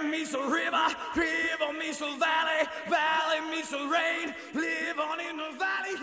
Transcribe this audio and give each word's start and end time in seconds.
Rain 0.00 0.12
a 0.12 0.38
river, 0.48 0.86
river 1.16 1.58
a 1.60 2.18
valley, 2.18 2.68
valley 2.88 3.62
a 3.72 3.90
rain. 3.90 4.34
Live 4.54 4.98
on 5.00 5.18
in 5.18 5.36
the 5.36 5.58
valley. 5.58 5.96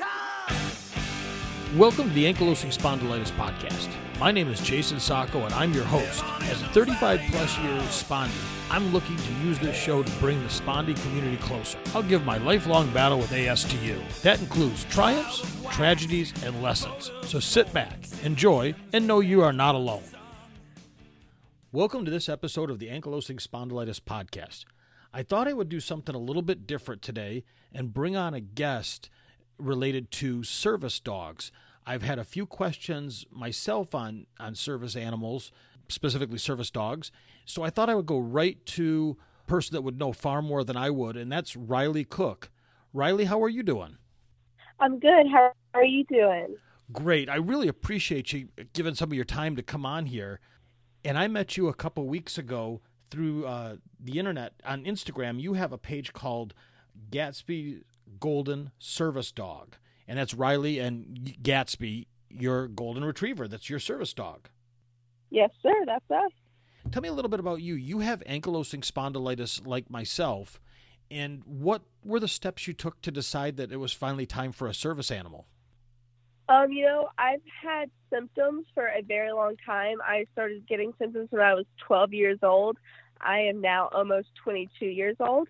Welcome 1.77 2.09
to 2.09 2.13
the 2.13 2.25
Ankylosing 2.25 2.75
Spondylitis 2.77 3.31
Podcast. 3.31 3.89
My 4.19 4.33
name 4.33 4.49
is 4.49 4.59
Jason 4.59 4.99
Sacco, 4.99 5.45
and 5.45 5.53
I'm 5.53 5.71
your 5.71 5.85
host. 5.85 6.25
As 6.41 6.61
a 6.61 6.67
35 6.67 7.21
plus 7.31 7.57
year 7.59 7.79
spondy, 7.83 8.31
I'm 8.69 8.91
looking 8.91 9.15
to 9.15 9.33
use 9.45 9.59
this 9.59 9.77
show 9.77 10.03
to 10.03 10.11
bring 10.19 10.41
the 10.43 10.49
spondy 10.49 11.01
community 11.03 11.37
closer. 11.37 11.77
I'll 11.93 12.03
give 12.03 12.25
my 12.25 12.37
lifelong 12.39 12.91
battle 12.91 13.19
with 13.19 13.31
AS 13.31 13.63
to 13.63 13.77
you. 13.77 14.01
That 14.23 14.41
includes 14.41 14.83
triumphs, 14.85 15.41
tragedies, 15.71 16.33
and 16.43 16.61
lessons. 16.61 17.11
So 17.21 17.39
sit 17.39 17.71
back, 17.71 17.97
enjoy, 18.23 18.75
and 18.91 19.07
know 19.07 19.21
you 19.21 19.41
are 19.41 19.53
not 19.53 19.75
alone. 19.75 20.03
Welcome 21.75 22.05
to 22.05 22.11
this 22.11 22.29
episode 22.29 22.71
of 22.71 22.79
the 22.79 22.87
Ankylosing 22.87 23.45
Spondylitis 23.45 23.99
Podcast. 23.99 24.63
I 25.13 25.23
thought 25.23 25.49
I 25.49 25.51
would 25.51 25.67
do 25.67 25.81
something 25.81 26.15
a 26.15 26.19
little 26.19 26.41
bit 26.41 26.65
different 26.65 27.01
today 27.01 27.43
and 27.73 27.93
bring 27.93 28.15
on 28.15 28.33
a 28.33 28.39
guest 28.39 29.09
related 29.57 30.09
to 30.11 30.45
service 30.45 31.01
dogs. 31.01 31.51
I've 31.85 32.01
had 32.01 32.17
a 32.17 32.23
few 32.23 32.45
questions 32.45 33.25
myself 33.29 33.93
on, 33.93 34.25
on 34.39 34.55
service 34.55 34.95
animals, 34.95 35.51
specifically 35.89 36.37
service 36.37 36.71
dogs. 36.71 37.11
So 37.43 37.63
I 37.63 37.71
thought 37.71 37.89
I 37.89 37.95
would 37.95 38.05
go 38.05 38.19
right 38.19 38.65
to 38.67 39.17
a 39.43 39.51
person 39.51 39.73
that 39.73 39.81
would 39.81 39.99
know 39.99 40.13
far 40.13 40.41
more 40.41 40.63
than 40.63 40.77
I 40.77 40.91
would, 40.91 41.17
and 41.17 41.29
that's 41.29 41.57
Riley 41.57 42.05
Cook. 42.05 42.51
Riley, 42.93 43.25
how 43.25 43.43
are 43.43 43.49
you 43.49 43.63
doing? 43.63 43.97
I'm 44.79 44.97
good. 44.97 45.25
How 45.29 45.51
are 45.73 45.83
you 45.83 46.05
doing? 46.05 46.55
Great. 46.93 47.27
I 47.27 47.35
really 47.35 47.67
appreciate 47.67 48.31
you 48.31 48.47
giving 48.71 48.95
some 48.95 49.09
of 49.09 49.15
your 49.15 49.25
time 49.25 49.57
to 49.57 49.61
come 49.61 49.85
on 49.85 50.05
here. 50.05 50.39
And 51.05 51.17
I 51.17 51.27
met 51.27 51.55
you 51.55 51.67
a 51.67 51.73
couple 51.73 52.05
weeks 52.07 52.37
ago 52.37 52.81
through 53.09 53.45
uh, 53.45 53.77
the 53.99 54.19
internet 54.19 54.53
on 54.65 54.83
Instagram. 54.83 55.39
You 55.39 55.53
have 55.53 55.71
a 55.71 55.77
page 55.77 56.11
called 56.11 56.53
Gatsby 57.11 57.83
Golden 58.19 58.71
Service 58.79 59.31
Dog 59.31 59.77
and 60.07 60.19
that's 60.19 60.33
Riley 60.33 60.79
and 60.79 61.35
Gatsby, 61.41 62.07
your 62.29 62.67
golden 62.67 63.03
retriever. 63.03 63.47
That's 63.47 63.69
your 63.69 63.79
service 63.79 64.13
dog. 64.13 64.49
Yes, 65.29 65.49
sir. 65.61 65.73
That's 65.85 66.09
us. 66.11 66.31
Tell 66.91 67.01
me 67.01 67.09
a 67.09 67.13
little 67.13 67.29
bit 67.29 67.39
about 67.39 67.61
you. 67.61 67.75
You 67.75 67.99
have 67.99 68.23
ankylosing 68.25 68.85
spondylitis 68.85 69.65
like 69.65 69.89
myself. 69.89 70.61
And 71.09 71.43
what 71.45 71.83
were 72.03 72.19
the 72.19 72.27
steps 72.27 72.67
you 72.67 72.73
took 72.73 73.01
to 73.01 73.11
decide 73.11 73.57
that 73.57 73.71
it 73.71 73.77
was 73.77 73.93
finally 73.93 74.25
time 74.25 74.51
for 74.51 74.67
a 74.67 74.73
service 74.73 75.09
animal? 75.09 75.47
Um, 76.47 76.71
you 76.71 76.85
know, 76.85 77.09
I've 77.17 77.41
had 77.61 77.89
symptoms 78.11 78.65
for 78.73 78.87
a 78.87 79.01
very 79.01 79.31
long 79.31 79.55
time. 79.65 79.97
I 80.03 80.25
started 80.33 80.67
getting 80.67 80.93
symptoms 80.99 81.29
when 81.31 81.41
I 81.41 81.53
was 81.53 81.65
12 81.87 82.13
years 82.13 82.39
old. 82.43 82.77
I 83.19 83.39
am 83.39 83.61
now 83.61 83.89
almost 83.91 84.27
22 84.43 84.85
years 84.85 85.15
old 85.19 85.47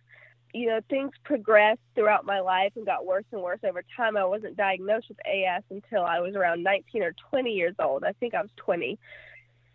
you 0.55 0.67
know, 0.67 0.79
things 0.89 1.11
progressed 1.25 1.81
throughout 1.95 2.25
my 2.25 2.39
life 2.39 2.71
and 2.77 2.85
got 2.85 3.05
worse 3.05 3.25
and 3.33 3.41
worse 3.41 3.59
over 3.67 3.83
time. 3.97 4.15
I 4.15 4.23
wasn't 4.23 4.55
diagnosed 4.55 5.09
with 5.09 5.17
AS 5.27 5.63
until 5.69 6.03
I 6.03 6.21
was 6.21 6.33
around 6.33 6.63
19 6.63 7.03
or 7.03 7.13
20 7.29 7.51
years 7.51 7.75
old. 7.77 8.05
I 8.05 8.13
think 8.13 8.33
I 8.33 8.41
was 8.41 8.51
20. 8.55 8.97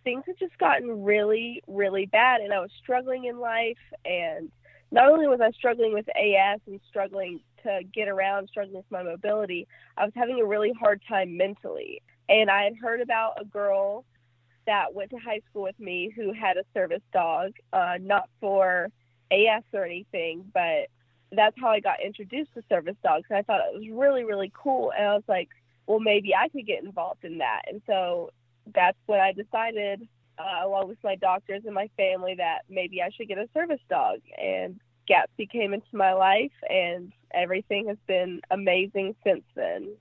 Things 0.05 0.25
had 0.27 0.39
just 0.39 0.57
gotten 0.57 1.05
really, 1.05 1.63
really 1.69 2.07
bad, 2.07 2.41
and 2.41 2.51
I 2.51 2.61
was 2.61 2.71
struggling 2.83 3.27
in 3.27 3.39
life. 3.39 3.77
And 4.07 4.51
not 4.91 5.11
only 5.11 5.27
was 5.27 5.43
I 5.43 5.51
struggling 5.51 5.93
with 5.93 6.09
AS 6.17 6.61
and 6.67 6.81
struggling 6.89 7.41
to 7.65 7.81
get 7.93 8.09
around, 8.09 8.49
struggling 8.49 8.77
with 8.77 8.91
my 8.91 9.03
mobility, 9.03 9.67
I 9.97 10.05
was 10.05 10.13
having 10.15 10.41
a 10.41 10.45
really 10.45 10.73
hard 10.79 11.03
time 11.09 11.37
mentally. 11.37 12.03
And 12.29 12.51
I 12.51 12.65
had 12.65 12.77
heard 12.77 13.01
about 13.01 13.41
a 13.41 13.45
girl 13.45 14.05
that 14.67 14.95
went 14.95 15.11
to 15.11 15.17
high 15.17 15.41
school 15.51 15.63
with 15.63 15.79
me 15.81 16.13
who 16.15 16.33
had 16.33 16.57
a 16.57 16.65
service 16.75 17.03
dog, 17.13 17.53
uh, 17.73 17.95
not 18.01 18.29
for 18.41 18.89
AS 19.31 19.65
or 19.73 19.85
anything, 19.85 20.45
but 20.53 20.89
that's 21.33 21.57
how 21.61 21.69
I 21.69 21.81
got 21.81 22.03
introduced 22.05 22.55
to 22.55 22.63
service 22.69 22.97
dogs. 23.03 23.27
And 23.31 23.39
I 23.39 23.43
thought 23.43 23.61
it 23.61 23.79
was 23.79 23.89
really, 23.91 24.25
really 24.25 24.53
cool. 24.55 24.93
And 24.97 25.07
I 25.07 25.15
was 25.15 25.25
like, 25.29 25.49
well, 25.87 26.01
maybe 26.01 26.35
I 26.35 26.49
could 26.49 26.67
get 26.67 26.83
involved 26.85 27.25
in 27.25 27.39
that. 27.39 27.63
And 27.69 27.83
so 27.87 28.31
that's 28.75 28.99
when 29.07 29.21
I 29.21 29.33
decided, 29.33 30.07
uh, 30.39 30.67
along 30.67 30.89
with 30.89 30.99
my 31.03 31.17
doctors 31.17 31.63
and 31.65 31.75
my 31.75 31.89
family, 31.97 32.35
that 32.37 32.61
maybe 32.69 33.03
I 33.03 33.11
should 33.11 33.29
get 33.29 33.39
a 33.39 33.49
service 33.53 33.81
dog. 33.89 34.21
And 34.41 34.81
Gatsby 35.11 35.51
came 35.51 35.75
into 35.75 35.87
my 35.93 36.13
life, 36.13 36.53
and 36.69 37.13
everything 37.35 37.89
has 37.89 37.99
been 38.07 38.41
amazing 38.51 39.15
since 39.25 39.43
then. 39.55 39.97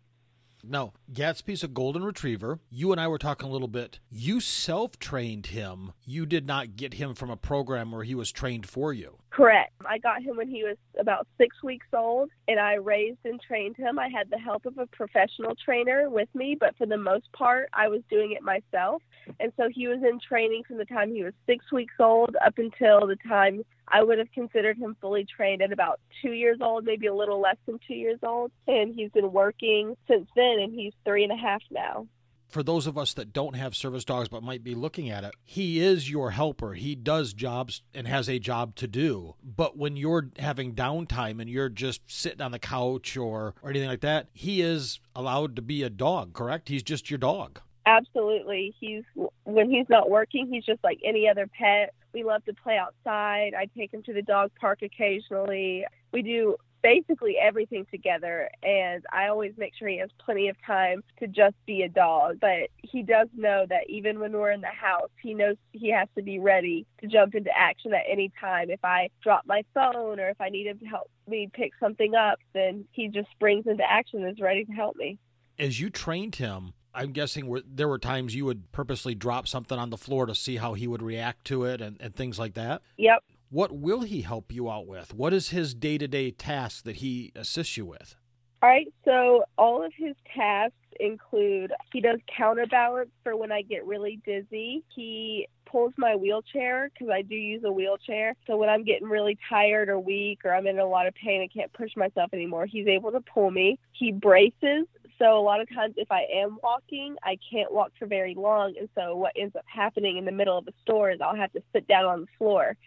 No, 0.64 0.94
Gatsby's 1.12 1.64
a 1.64 1.70
golden 1.70 2.04
retriever. 2.04 2.60
You 2.70 2.92
and 2.92 3.00
I 3.00 3.08
were 3.08 3.18
talking 3.18 3.48
a 3.48 3.52
little 3.52 3.70
bit. 3.70 4.00
You 4.10 4.42
self 4.42 5.00
trained 5.00 5.48
him. 5.48 5.94
You 6.06 6.26
did 6.26 6.46
not 6.46 6.76
get 6.76 6.96
him 6.96 7.16
from 7.16 7.30
a 7.30 7.38
program 7.38 7.92
where 7.92 8.04
he 8.04 8.14
was 8.14 8.32
trained 8.32 8.68
for 8.68 8.92
you. 8.94 9.20
Correct. 9.32 9.72
I 9.86 10.00
got 10.00 10.24
him 10.24 10.38
when 10.38 10.50
he 10.50 10.64
was 10.64 10.78
about 11.00 11.28
six 11.38 11.62
weeks 11.64 11.86
old, 11.94 12.32
and 12.48 12.60
I 12.60 12.76
raised 12.76 13.20
and 13.26 13.40
trained 13.40 13.78
him. 13.78 14.00
I 14.00 14.10
had 14.10 14.30
the 14.30 14.40
help 14.40 14.66
of 14.66 14.78
a 14.80 14.88
professional 14.88 15.54
trainer 15.64 16.10
with 16.10 16.30
me, 16.34 16.58
but 16.60 16.76
for 16.78 16.88
the 16.88 16.98
most 16.98 17.32
part, 17.32 17.70
I 17.74 17.90
was 17.90 18.02
doing 18.10 18.32
it 18.32 18.42
myself. 18.42 19.04
And 19.40 19.54
so 19.56 19.70
he 19.70 19.88
was 19.88 20.00
in 20.04 20.20
training 20.20 20.64
from 20.68 20.78
the 20.78 20.86
time 20.86 21.14
he 21.14 21.24
was 21.24 21.34
six 21.46 21.72
weeks 21.72 21.94
old 22.00 22.36
up 22.44 22.58
until 22.58 23.06
the 23.06 23.18
time 23.28 23.64
I 23.88 24.04
would 24.04 24.18
have 24.18 24.32
considered 24.32 24.78
him 24.78 24.98
fully 25.00 25.26
trained 25.26 25.62
at 25.62 25.72
about 25.72 26.00
two 26.22 26.32
years 26.32 26.58
old, 26.60 26.86
maybe 26.86 27.06
a 27.06 27.14
little 27.14 27.40
less 27.40 27.58
than 27.68 27.80
two 27.88 27.96
years 27.96 28.20
old. 28.24 28.52
And 28.68 28.96
he's 28.96 29.12
been 29.12 29.32
working 29.32 29.96
since 30.08 30.28
then, 30.36 30.60
and 30.60 30.74
he's 30.74 30.94
three 31.06 31.24
and 31.24 31.32
a 31.32 31.38
half 31.38 31.62
now 31.70 32.08
for 32.50 32.64
those 32.64 32.88
of 32.88 32.98
us 32.98 33.14
that 33.14 33.32
don't 33.32 33.56
have 33.56 33.76
service 33.76 34.04
dogs 34.04 34.28
but 34.28 34.44
might 34.44 34.64
be 34.64 34.76
looking 34.76 35.10
at 35.10 35.24
it, 35.24 35.34
he 35.44 35.80
is 35.80 36.10
your 36.10 36.32
helper. 36.32 36.74
He 36.74 36.96
does 36.96 37.34
jobs 37.34 37.82
and 37.94 38.08
has 38.08 38.28
a 38.28 38.40
job 38.40 38.76
to 38.76 38.88
do. 38.88 39.36
But 39.44 39.78
when 39.78 39.96
you're 39.96 40.30
having 40.40 40.74
downtime 40.74 41.40
and 41.40 41.50
you're 41.50 41.70
just 41.70 42.02
sitting 42.08 42.42
on 42.42 42.52
the 42.52 42.60
couch 42.60 43.16
or, 43.16 43.54
or 43.62 43.70
anything 43.70 43.90
like 43.90 44.02
that, 44.02 44.28
he 44.34 44.62
is 44.62 45.00
allowed 45.16 45.56
to 45.56 45.62
be 45.62 45.84
a 45.84 45.90
dog, 45.90 46.34
correct? 46.34 46.70
He's 46.70 46.84
just 46.84 47.10
your 47.10 47.20
dog. 47.20 47.62
Absolutely. 47.86 48.76
He's 48.80 49.04
when 49.46 49.70
he's 49.70 49.88
not 49.90 50.10
working, 50.10 50.48
he's 50.52 50.66
just 50.66 50.84
like 50.84 51.00
any 51.04 51.28
other 51.28 51.48
pet. 51.48 51.94
We 52.14 52.24
love 52.24 52.44
to 52.46 52.54
play 52.54 52.78
outside. 52.78 53.54
I 53.58 53.68
take 53.78 53.94
him 53.94 54.04
to 54.04 54.14
the 54.14 54.22
dog 54.22 54.52
park 54.60 54.82
occasionally. 54.82 55.86
We 56.12 56.22
do 56.22 56.58
basically 56.82 57.36
everything 57.42 57.86
together 57.92 58.50
and 58.64 59.04
I 59.12 59.28
always 59.28 59.54
make 59.58 59.74
sure 59.76 59.88
he 59.88 60.00
has 60.00 60.10
plenty 60.24 60.50
of 60.50 60.56
time 60.66 61.04
to 61.20 61.28
just 61.28 61.56
be 61.66 61.84
a 61.84 61.90
dog. 61.90 62.40
But 62.40 62.70
he 62.78 63.04
does 63.04 63.28
know 63.36 63.66
that 63.70 63.90
even 63.90 64.20
when 64.20 64.34
we're 64.34 64.52
in 64.52 64.62
the 64.62 64.68
house, 64.68 65.10
he 65.22 65.34
knows 65.34 65.56
he 65.72 65.92
has 65.92 66.08
to 66.16 66.24
be 66.24 66.40
ready 66.40 66.86
to 67.02 67.08
jump 67.08 67.36
into 67.36 67.50
action 67.56 67.94
at 67.94 68.04
any 68.10 68.32
time. 68.40 68.70
If 68.70 68.84
I 68.84 69.10
drop 69.22 69.44
my 69.46 69.64
phone 69.74 70.20
or 70.20 70.30
if 70.30 70.40
I 70.40 70.50
need 70.50 70.68
him 70.68 70.80
to 70.80 70.86
help 70.86 71.10
me 71.28 71.50
pick 71.54 71.72
something 71.80 72.16
up, 72.16 72.40
then 72.54 72.86
he 72.92 73.08
just 73.08 73.30
springs 73.32 73.66
into 73.68 73.84
action 73.90 74.24
and 74.24 74.32
is 74.32 74.42
ready 74.42 74.66
to 74.66 74.72
help 74.72 74.96
me. 74.96 75.18
As 75.58 75.80
you 75.80 75.90
trained 75.90 76.36
him, 76.36 76.74
I'm 76.94 77.12
guessing 77.12 77.62
there 77.66 77.88
were 77.88 78.00
times 78.00 78.34
you 78.34 78.46
would 78.46 78.72
purposely 78.72 79.14
drop 79.14 79.48
something 79.48 79.78
on 79.78 79.90
the 79.90 79.98
floor 79.98 80.26
to 80.26 80.34
see 80.34 80.58
how 80.58 80.74
he 80.74 80.88
would 80.88 81.02
react 81.02 81.46
to 81.46 81.66
it 81.66 81.82
and, 81.82 81.98
and 82.02 82.16
things 82.16 82.40
like 82.40 82.56
that. 82.56 82.82
Yep. 82.98 83.24
What 83.52 83.72
will 83.72 84.02
he 84.02 84.22
help 84.22 84.52
you 84.52 84.70
out 84.70 84.86
with? 84.86 85.12
What 85.12 85.34
is 85.34 85.50
his 85.50 85.74
day 85.74 85.98
to 85.98 86.08
day 86.08 86.30
task 86.30 86.84
that 86.84 86.98
he 86.98 87.32
assists 87.36 87.78
you 87.78 87.86
with? 87.86 88.16
All 88.62 88.70
right, 88.70 88.94
so 89.06 89.44
all 89.58 89.84
of 89.84 89.92
his 89.98 90.16
tasks 90.36 90.76
include 91.00 91.72
he 91.92 92.00
does 92.00 92.20
counterbalance 92.38 93.10
for 93.24 93.36
when 93.36 93.52
I 93.52 93.64
get 93.64 93.88
really 93.88 94.20
dizzy. 94.24 94.84
He 94.94 95.48
pulls 95.66 95.94
my 95.98 96.16
wheelchair 96.16 96.92
because 96.94 97.12
I 97.12 97.24
do 97.24 97.36
use 97.36 97.64
a 97.64 97.72
wheelchair. 97.72 98.36
So 98.46 98.56
when 98.56 98.70
I'm 98.70 98.84
getting 98.84 99.08
really 99.08 99.38
tired 99.50 99.90
or 99.90 99.98
weak 99.98 100.42
or 100.46 100.54
I'm 100.54 100.68
in 100.68 100.78
a 100.78 100.86
lot 100.86 101.08
of 101.08 101.16
pain 101.16 101.42
and 101.42 101.52
can't 101.52 101.74
push 101.74 101.96
myself 101.96 102.32
anymore, 102.34 102.68
he's 102.68 102.86
able 102.86 103.12
to 103.14 103.22
pull 103.22 103.50
me. 103.50 103.80
He 103.94 104.12
braces. 104.12 104.86
So 105.18 105.40
a 105.40 105.42
lot 105.42 105.60
of 105.60 105.68
times 105.74 105.96
if 105.98 106.12
I 106.12 106.26
am 106.32 106.60
walking, 106.62 107.16
I 107.24 107.38
can't 107.52 107.74
walk 107.74 107.94
for 107.98 108.06
very 108.06 108.36
long. 108.36 108.76
And 108.78 108.90
so 108.94 109.16
what 109.16 109.32
ends 109.36 109.56
up 109.56 109.66
happening 109.66 110.18
in 110.18 110.26
the 110.26 110.32
middle 110.32 110.58
of 110.58 110.68
a 110.68 110.74
store 110.84 111.10
is 111.10 111.20
I'll 111.20 111.36
have 111.36 111.52
to 111.54 111.64
sit 111.74 111.88
down 111.88 112.06
on 112.06 112.22
the 112.22 112.28
floor 112.38 112.78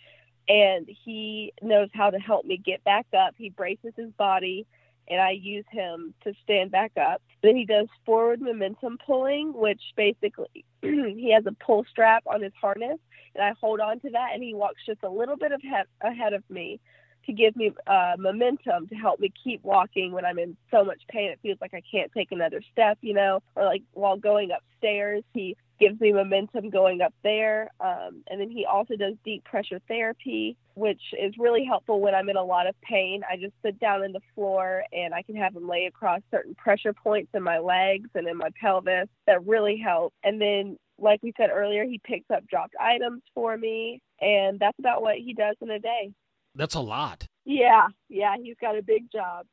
and 0.48 0.88
he 1.04 1.52
knows 1.62 1.88
how 1.92 2.10
to 2.10 2.18
help 2.18 2.44
me 2.44 2.56
get 2.56 2.82
back 2.84 3.06
up. 3.16 3.34
He 3.36 3.50
braces 3.50 3.92
his 3.96 4.10
body 4.12 4.66
and 5.08 5.20
I 5.20 5.32
use 5.32 5.64
him 5.70 6.14
to 6.24 6.32
stand 6.42 6.70
back 6.70 6.92
up. 6.96 7.22
Then 7.42 7.56
he 7.56 7.64
does 7.64 7.88
forward 8.06 8.40
momentum 8.40 8.98
pulling, 9.04 9.52
which 9.52 9.80
basically 9.96 10.64
he 10.82 11.32
has 11.34 11.44
a 11.46 11.52
pull 11.64 11.84
strap 11.90 12.24
on 12.26 12.42
his 12.42 12.52
harness 12.60 12.98
and 13.34 13.44
I 13.44 13.52
hold 13.60 13.80
on 13.80 14.00
to 14.00 14.10
that 14.10 14.30
and 14.34 14.42
he 14.42 14.54
walks 14.54 14.84
just 14.86 15.02
a 15.02 15.08
little 15.08 15.36
bit 15.36 15.52
of 15.52 15.60
he- 15.60 16.06
ahead 16.06 16.32
of 16.32 16.42
me 16.50 16.80
to 17.26 17.32
give 17.32 17.54
me 17.56 17.72
uh, 17.86 18.14
momentum 18.18 18.88
to 18.88 18.94
help 18.94 19.20
me 19.20 19.32
keep 19.42 19.62
walking 19.62 20.12
when 20.12 20.24
I'm 20.24 20.38
in 20.38 20.56
so 20.70 20.84
much 20.84 21.00
pain. 21.08 21.30
It 21.30 21.38
feels 21.42 21.58
like 21.60 21.74
I 21.74 21.82
can't 21.90 22.10
take 22.12 22.32
another 22.32 22.62
step, 22.72 22.98
you 23.00 23.14
know, 23.14 23.42
or 23.54 23.64
like 23.64 23.82
while 23.92 24.16
going 24.16 24.50
upstairs, 24.50 25.22
he 25.32 25.56
gives 25.82 26.00
me 26.00 26.12
momentum 26.12 26.70
going 26.70 27.00
up 27.00 27.14
there. 27.22 27.70
Um, 27.80 28.22
and 28.28 28.40
then 28.40 28.50
he 28.50 28.64
also 28.64 28.94
does 28.96 29.14
deep 29.24 29.44
pressure 29.44 29.80
therapy, 29.88 30.56
which 30.74 31.00
is 31.18 31.34
really 31.38 31.64
helpful 31.64 32.00
when 32.00 32.14
I'm 32.14 32.28
in 32.28 32.36
a 32.36 32.44
lot 32.44 32.66
of 32.66 32.80
pain. 32.82 33.22
I 33.28 33.36
just 33.36 33.54
sit 33.64 33.80
down 33.80 34.04
in 34.04 34.12
the 34.12 34.20
floor 34.34 34.84
and 34.92 35.12
I 35.12 35.22
can 35.22 35.34
have 35.36 35.56
him 35.56 35.68
lay 35.68 35.86
across 35.86 36.20
certain 36.30 36.54
pressure 36.54 36.92
points 36.92 37.30
in 37.34 37.42
my 37.42 37.58
legs 37.58 38.08
and 38.14 38.28
in 38.28 38.36
my 38.36 38.50
pelvis 38.60 39.08
that 39.26 39.44
really 39.46 39.76
help. 39.76 40.12
And 40.22 40.40
then 40.40 40.78
like 40.98 41.20
we 41.22 41.32
said 41.36 41.50
earlier, 41.52 41.84
he 41.84 42.00
picks 42.04 42.30
up 42.30 42.46
dropped 42.46 42.74
items 42.80 43.22
for 43.34 43.56
me, 43.56 44.00
and 44.20 44.60
that's 44.60 44.78
about 44.78 45.02
what 45.02 45.16
he 45.16 45.34
does 45.34 45.56
in 45.60 45.70
a 45.70 45.80
day. 45.80 46.12
That's 46.54 46.74
a 46.74 46.80
lot. 46.80 47.26
Yeah, 47.44 47.88
yeah, 48.08 48.36
he's 48.40 48.56
got 48.60 48.78
a 48.78 48.82
big 48.82 49.10
job. 49.10 49.46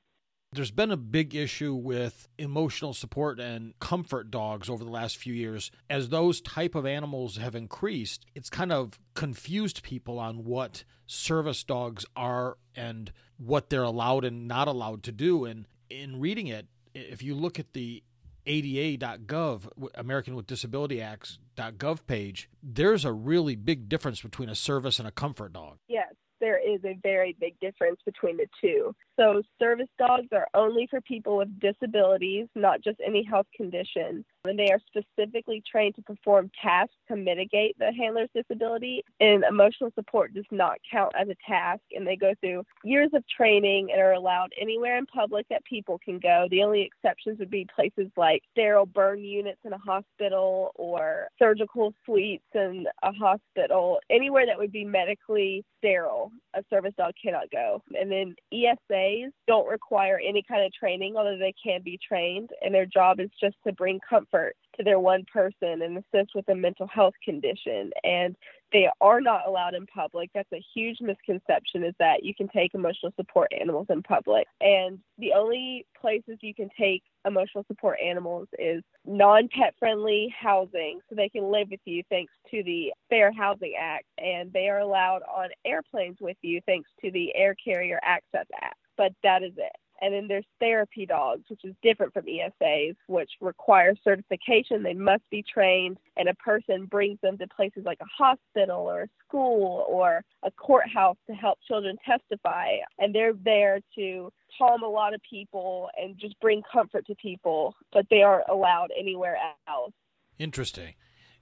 There's 0.52 0.72
been 0.72 0.92
a 0.92 0.98
big 0.98 1.36
issue 1.36 1.76
with 1.76 2.28
emotional 2.40 2.96
support 2.96 3.40
and 3.40 3.78
comfort 3.80 4.32
dogs 4.32 4.68
over 4.68 4.84
the 4.84 4.90
last 4.90 5.18
few 5.18 5.34
years. 5.34 5.70
As 5.92 6.10
those 6.10 6.42
type 6.42 6.74
of 6.74 6.88
animals 6.88 7.38
have 7.38 7.54
increased, 7.54 8.26
it's 8.34 8.50
kind 8.50 8.72
of 8.72 8.98
confused 9.14 9.84
people 9.84 10.18
on 10.18 10.46
what 10.46 10.84
service 11.06 11.64
dogs 11.64 12.04
are 12.16 12.58
and 12.76 13.12
what 13.38 13.70
they're 13.70 13.84
allowed 13.84 14.26
and 14.26 14.48
not 14.48 14.68
allowed 14.68 15.04
to 15.04 15.12
do. 15.12 15.46
And 15.46 15.68
in 15.88 16.20
reading 16.20 16.48
it, 16.48 16.66
if 16.96 17.22
you 17.22 17.36
look 17.36 17.60
at 17.60 17.74
the 17.74 18.02
ADA.gov, 18.48 19.90
American 19.94 20.36
with 20.36 20.48
Disability 20.48 21.00
Acts.gov 21.00 22.08
page, 22.08 22.50
there's 22.64 23.06
a 23.06 23.14
really 23.14 23.56
big 23.56 23.88
difference 23.88 24.22
between 24.22 24.50
a 24.50 24.56
service 24.56 24.98
and 24.98 25.08
a 25.08 25.12
comfort 25.12 25.54
dog. 25.54 25.78
Yes, 25.88 26.12
there 26.40 26.60
is 26.60 26.80
a 26.86 26.98
very 27.02 27.36
big 27.40 27.60
difference 27.60 28.00
between 28.06 28.38
the 28.38 28.48
two. 28.62 28.96
So, 29.20 29.42
service 29.60 29.90
dogs 29.98 30.28
are 30.32 30.48
only 30.54 30.88
for 30.90 31.02
people 31.02 31.38
with 31.38 31.60
disabilities, 31.60 32.48
not 32.56 32.82
just 32.82 33.00
any 33.06 33.24
health 33.24 33.48
condition. 33.56 34.26
And 34.46 34.58
they 34.58 34.72
are 34.72 34.80
specifically 34.88 35.62
trained 35.70 35.96
to 35.96 36.02
perform 36.02 36.50
tasks 36.62 36.96
to 37.10 37.18
mitigate 37.18 37.78
the 37.78 37.92
handler's 37.92 38.30
disability. 38.34 39.04
And 39.20 39.44
emotional 39.44 39.92
support 39.96 40.34
does 40.34 40.46
not 40.50 40.78
count 40.90 41.12
as 41.20 41.28
a 41.28 41.36
task. 41.46 41.82
And 41.92 42.08
they 42.08 42.16
go 42.16 42.34
through 42.40 42.64
years 42.86 43.10
of 43.14 43.24
training 43.28 43.90
and 43.92 44.02
are 44.02 44.14
allowed 44.14 44.54
anywhere 44.60 44.98
in 44.98 45.06
public 45.08 45.46
that 45.50 45.66
people 45.66 46.00
can 46.04 46.20
go. 46.20 46.48
The 46.50 46.64
only 46.64 46.84
exceptions 46.84 47.40
would 47.40 47.50
be 47.50 47.68
places 47.76 48.10
like 48.16 48.42
sterile 48.52 48.86
burn 48.86 49.20
units 49.20 49.60
in 49.66 49.74
a 49.74 49.78
hospital 49.78 50.72
or 50.76 51.28
surgical 51.38 51.94
suites 52.06 52.46
in 52.54 52.86
a 53.04 53.12
hospital, 53.12 54.00
anywhere 54.10 54.46
that 54.46 54.58
would 54.58 54.72
be 54.72 54.86
medically 54.86 55.66
sterile. 55.80 56.32
A 56.54 56.64
service 56.70 56.94
dog 56.98 57.14
cannot 57.22 57.52
go. 57.52 57.84
And 58.00 58.10
then 58.10 58.36
ESAs 58.54 59.32
don't 59.48 59.68
require 59.68 60.20
any 60.26 60.44
kind 60.48 60.66
of 60.66 60.72
training, 60.74 61.18
although 61.18 61.38
they 61.38 61.54
can 61.62 61.82
be 61.82 62.00
trained, 62.08 62.52
and 62.62 62.74
their 62.74 62.86
job 62.86 63.20
is 63.20 63.30
just 63.40 63.56
to 63.68 63.74
bring 63.74 64.00
comfort 64.08 64.29
to 64.32 64.84
their 64.84 65.00
one 65.00 65.26
person 65.32 65.82
and 65.82 65.98
assist 65.98 66.32
with 66.36 66.48
a 66.50 66.56
mental 66.56 66.88
health 66.88 67.14
condition. 67.24 67.92
And 68.04 68.36
they 68.72 68.88
are 69.02 69.20
not 69.20 69.48
allowed 69.48 69.74
in 69.74 69.88
public. 69.88 70.30
That's 70.34 70.52
a 70.54 70.64
huge 70.74 71.02
misconception 71.02 71.84
is 71.84 71.96
that 72.00 72.24
you 72.24 72.36
can 72.36 72.48
take 72.48 72.76
emotional 72.76 73.12
support 73.16 73.52
animals 73.60 73.88
in 73.90 74.04
public. 74.04 74.48
And 74.62 75.00
the 75.18 75.34
only 75.34 75.88
places 76.00 76.38
you 76.42 76.54
can 76.54 76.70
take 76.78 77.04
emotional 77.26 77.66
support 77.68 77.98
animals 78.04 78.48
is 78.58 78.84
non-pet 79.06 79.74
friendly 79.80 80.34
housing 80.40 81.00
so 81.10 81.16
they 81.16 81.30
can 81.30 81.52
live 81.52 81.70
with 81.72 81.82
you 81.86 82.04
thanks 82.10 82.32
to 82.52 82.64
the 82.64 82.94
Fair 83.10 83.32
Housing 83.32 83.74
Act 83.80 84.06
and 84.18 84.54
they 84.54 84.70
are 84.70 84.80
allowed 84.80 85.22
on 85.24 85.50
airplanes 85.66 86.18
with 86.22 86.38
you 86.42 86.62
thanks 86.66 86.90
to 87.02 87.12
the 87.12 87.36
Air 87.36 87.56
Carrier 87.56 88.00
Access 88.04 88.46
Act 88.62 88.78
but 89.00 89.14
that 89.24 89.44
is 89.44 89.54
it. 89.56 89.72
And 90.02 90.14
then 90.14 90.28
there's 90.28 90.46
therapy 90.60 91.06
dogs, 91.06 91.44
which 91.50 91.64
is 91.64 91.76
different 91.82 92.14
from 92.14 92.26
ESAs, 92.26 92.96
which 93.08 93.32
require 93.42 93.94
certification. 94.04 94.84
They 94.84 94.94
must 94.94 95.24
be 95.30 95.44
trained, 95.44 95.98
and 96.18 96.30
a 96.30 96.34
person 96.36 96.86
brings 96.86 97.20
them 97.22 97.38
to 97.38 97.48
places 97.48 97.84
like 97.86 98.00
a 98.02 98.24
hospital 98.24 98.82
or 98.82 99.04
a 99.04 99.10
school 99.28 99.86
or 99.88 100.24
a 100.44 100.52
courthouse 100.52 101.18
to 101.28 101.34
help 101.34 101.60
children 101.68 101.98
testify. 102.06 102.78
And 102.98 103.14
they're 103.14 103.34
there 103.34 103.80
to 103.96 104.32
calm 104.58 104.84
a 104.84 104.88
lot 104.88 105.14
of 105.14 105.22
people 105.30 105.90
and 105.98 106.18
just 106.18 106.40
bring 106.40 106.62
comfort 106.72 107.06
to 107.08 107.16
people, 107.16 107.76
but 107.92 108.06
they 108.10 108.22
aren't 108.22 108.50
allowed 108.50 108.90
anywhere 108.98 109.38
else. 109.68 109.94
Interesting. 110.38 110.94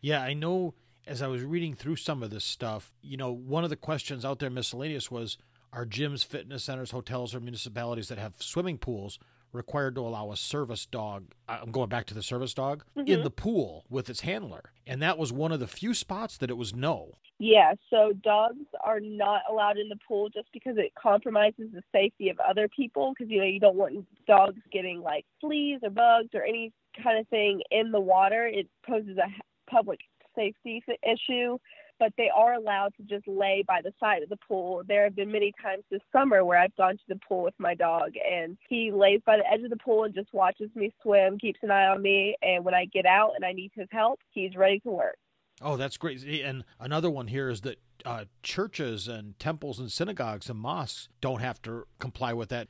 Yeah, 0.02 0.22
I 0.22 0.34
know 0.34 0.74
as 1.08 1.22
I 1.22 1.28
was 1.28 1.44
reading 1.44 1.74
through 1.74 1.96
some 1.96 2.22
of 2.22 2.30
this 2.30 2.44
stuff, 2.44 2.92
you 3.02 3.18
know, 3.18 3.32
one 3.32 3.64
of 3.64 3.70
the 3.70 3.76
questions 3.76 4.26
out 4.26 4.40
there 4.40 4.50
miscellaneous 4.50 5.10
was 5.10 5.38
are 5.74 5.86
gyms, 5.86 6.26
fitness 6.26 6.64
centers, 6.64 6.92
hotels, 6.92 7.36
or 7.36 7.40
municipalities 7.40 8.08
that 8.10 8.18
have 8.18 8.36
swimming 8.40 8.78
pools 8.78 9.20
required 9.52 9.96
to 9.96 10.02
allow 10.02 10.32
a 10.32 10.38
service 10.38 10.86
dog? 10.86 11.34
I'm 11.48 11.72
going 11.72 11.90
back 11.90 12.06
to 12.08 12.14
the 12.14 12.24
service 12.24 12.54
dog 12.54 12.84
mm-hmm. 12.98 13.08
in 13.08 13.24
the 13.24 13.30
pool 13.30 13.86
with 13.90 14.10
its 14.10 14.22
handler. 14.22 14.72
And 14.86 15.02
that 15.02 15.18
was 15.18 15.32
one 15.32 15.52
of 15.52 15.60
the 15.60 15.68
few 15.68 15.94
spots 15.94 16.38
that 16.38 16.50
it 16.50 16.58
was 16.58 16.74
no. 16.74 17.18
Yeah, 17.40 17.74
so 17.92 18.14
dogs 18.24 18.66
are 18.84 19.00
not 19.00 19.42
allowed 19.50 19.78
in 19.78 19.90
the 19.90 19.98
pool 20.08 20.30
just 20.30 20.48
because 20.52 20.78
it 20.78 20.94
compromises 20.96 21.70
the 21.72 21.84
safety 21.92 22.30
of 22.30 22.40
other 22.40 22.68
people 22.68 23.14
because 23.14 23.32
you 23.32 23.40
know 23.40 23.46
you 23.46 23.60
don't 23.60 23.76
want 23.76 24.08
dogs 24.26 24.60
getting 24.72 25.02
like 25.02 25.24
fleas 25.40 25.82
or 25.84 25.92
bugs 25.92 26.30
or 26.34 26.44
any 26.44 26.74
kind 27.04 27.20
of 27.20 27.28
thing 27.28 27.62
in 27.70 27.92
the 27.92 28.00
water. 28.00 28.48
It 28.48 28.68
poses 28.88 29.18
a 29.18 29.28
public 29.70 30.00
safety 30.36 30.84
issue 31.04 31.60
but 32.00 32.14
they 32.18 32.30
are 32.36 32.54
allowed 32.54 32.94
to 32.98 33.04
just 33.04 33.28
lay 33.28 33.64
by 33.68 33.82
the 33.82 33.94
side 34.00 34.24
of 34.24 34.30
the 34.30 34.38
pool. 34.38 34.84
There 34.88 35.04
have 35.04 35.16
been 35.16 35.32
many 35.32 35.54
times 35.62 35.84
this 35.90 36.02
summer 36.12 36.44
where 36.44 36.60
I've 36.60 36.76
gone 36.76 36.96
to 36.98 37.04
the 37.08 37.20
pool 37.28 37.44
with 37.44 37.56
my 37.58 37.76
dog 37.76 38.14
and 38.30 38.58
he 38.70 38.92
lays 38.92 39.22
by 39.26 39.38
the 39.38 39.52
edge 39.52 39.64
of 39.64 39.70
the 39.70 39.78
pool 39.78 40.04
and 40.04 40.14
just 40.14 40.34
watches 40.34 40.70
me 40.76 40.94
swim, 41.02 41.38
keeps 41.38 41.60
an 41.64 41.72
eye 41.72 41.88
on 41.88 42.02
me, 42.02 42.36
and 42.42 42.64
when 42.64 42.74
I 42.74 42.86
get 42.86 43.06
out 43.06 43.32
and 43.36 43.46
I 43.46 43.54
need 43.54 43.72
his 43.74 43.88
help, 43.92 44.20
he's 44.32 44.56
ready 44.56 44.80
to 44.82 44.90
work. 44.90 45.18
Oh, 45.62 45.76
that's 45.76 45.98
great. 45.98 46.24
And 46.24 46.64
another 46.80 47.10
one 47.10 47.28
here 47.28 47.50
is 47.50 47.62
that 47.62 47.80
uh, 48.06 48.26
churches 48.44 49.08
and 49.08 49.38
temples 49.40 49.80
and 49.80 49.92
synagogues 49.92 50.50
and 50.50 50.60
mosques 50.60 51.10
don't 51.20 51.42
have 51.42 51.62
to 51.64 51.86
comply 52.00 52.34
with 52.34 52.50
that 52.50 52.68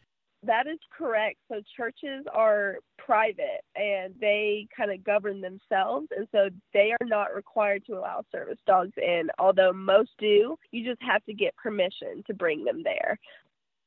that 0.47 0.67
is 0.67 0.79
correct. 0.97 1.37
So 1.49 1.61
churches 1.75 2.25
are 2.33 2.77
private 2.97 3.61
and 3.75 4.13
they 4.19 4.67
kind 4.75 4.91
of 4.91 5.03
govern 5.03 5.41
themselves, 5.41 6.07
and 6.15 6.27
so 6.31 6.49
they 6.73 6.91
are 6.99 7.05
not 7.05 7.35
required 7.35 7.85
to 7.85 7.93
allow 7.93 8.23
service 8.31 8.59
dogs 8.65 8.93
in. 8.97 9.29
Although 9.37 9.73
most 9.73 10.11
do, 10.17 10.57
you 10.71 10.85
just 10.85 11.01
have 11.01 11.23
to 11.25 11.33
get 11.33 11.55
permission 11.55 12.23
to 12.27 12.33
bring 12.33 12.63
them 12.63 12.81
there. 12.83 13.19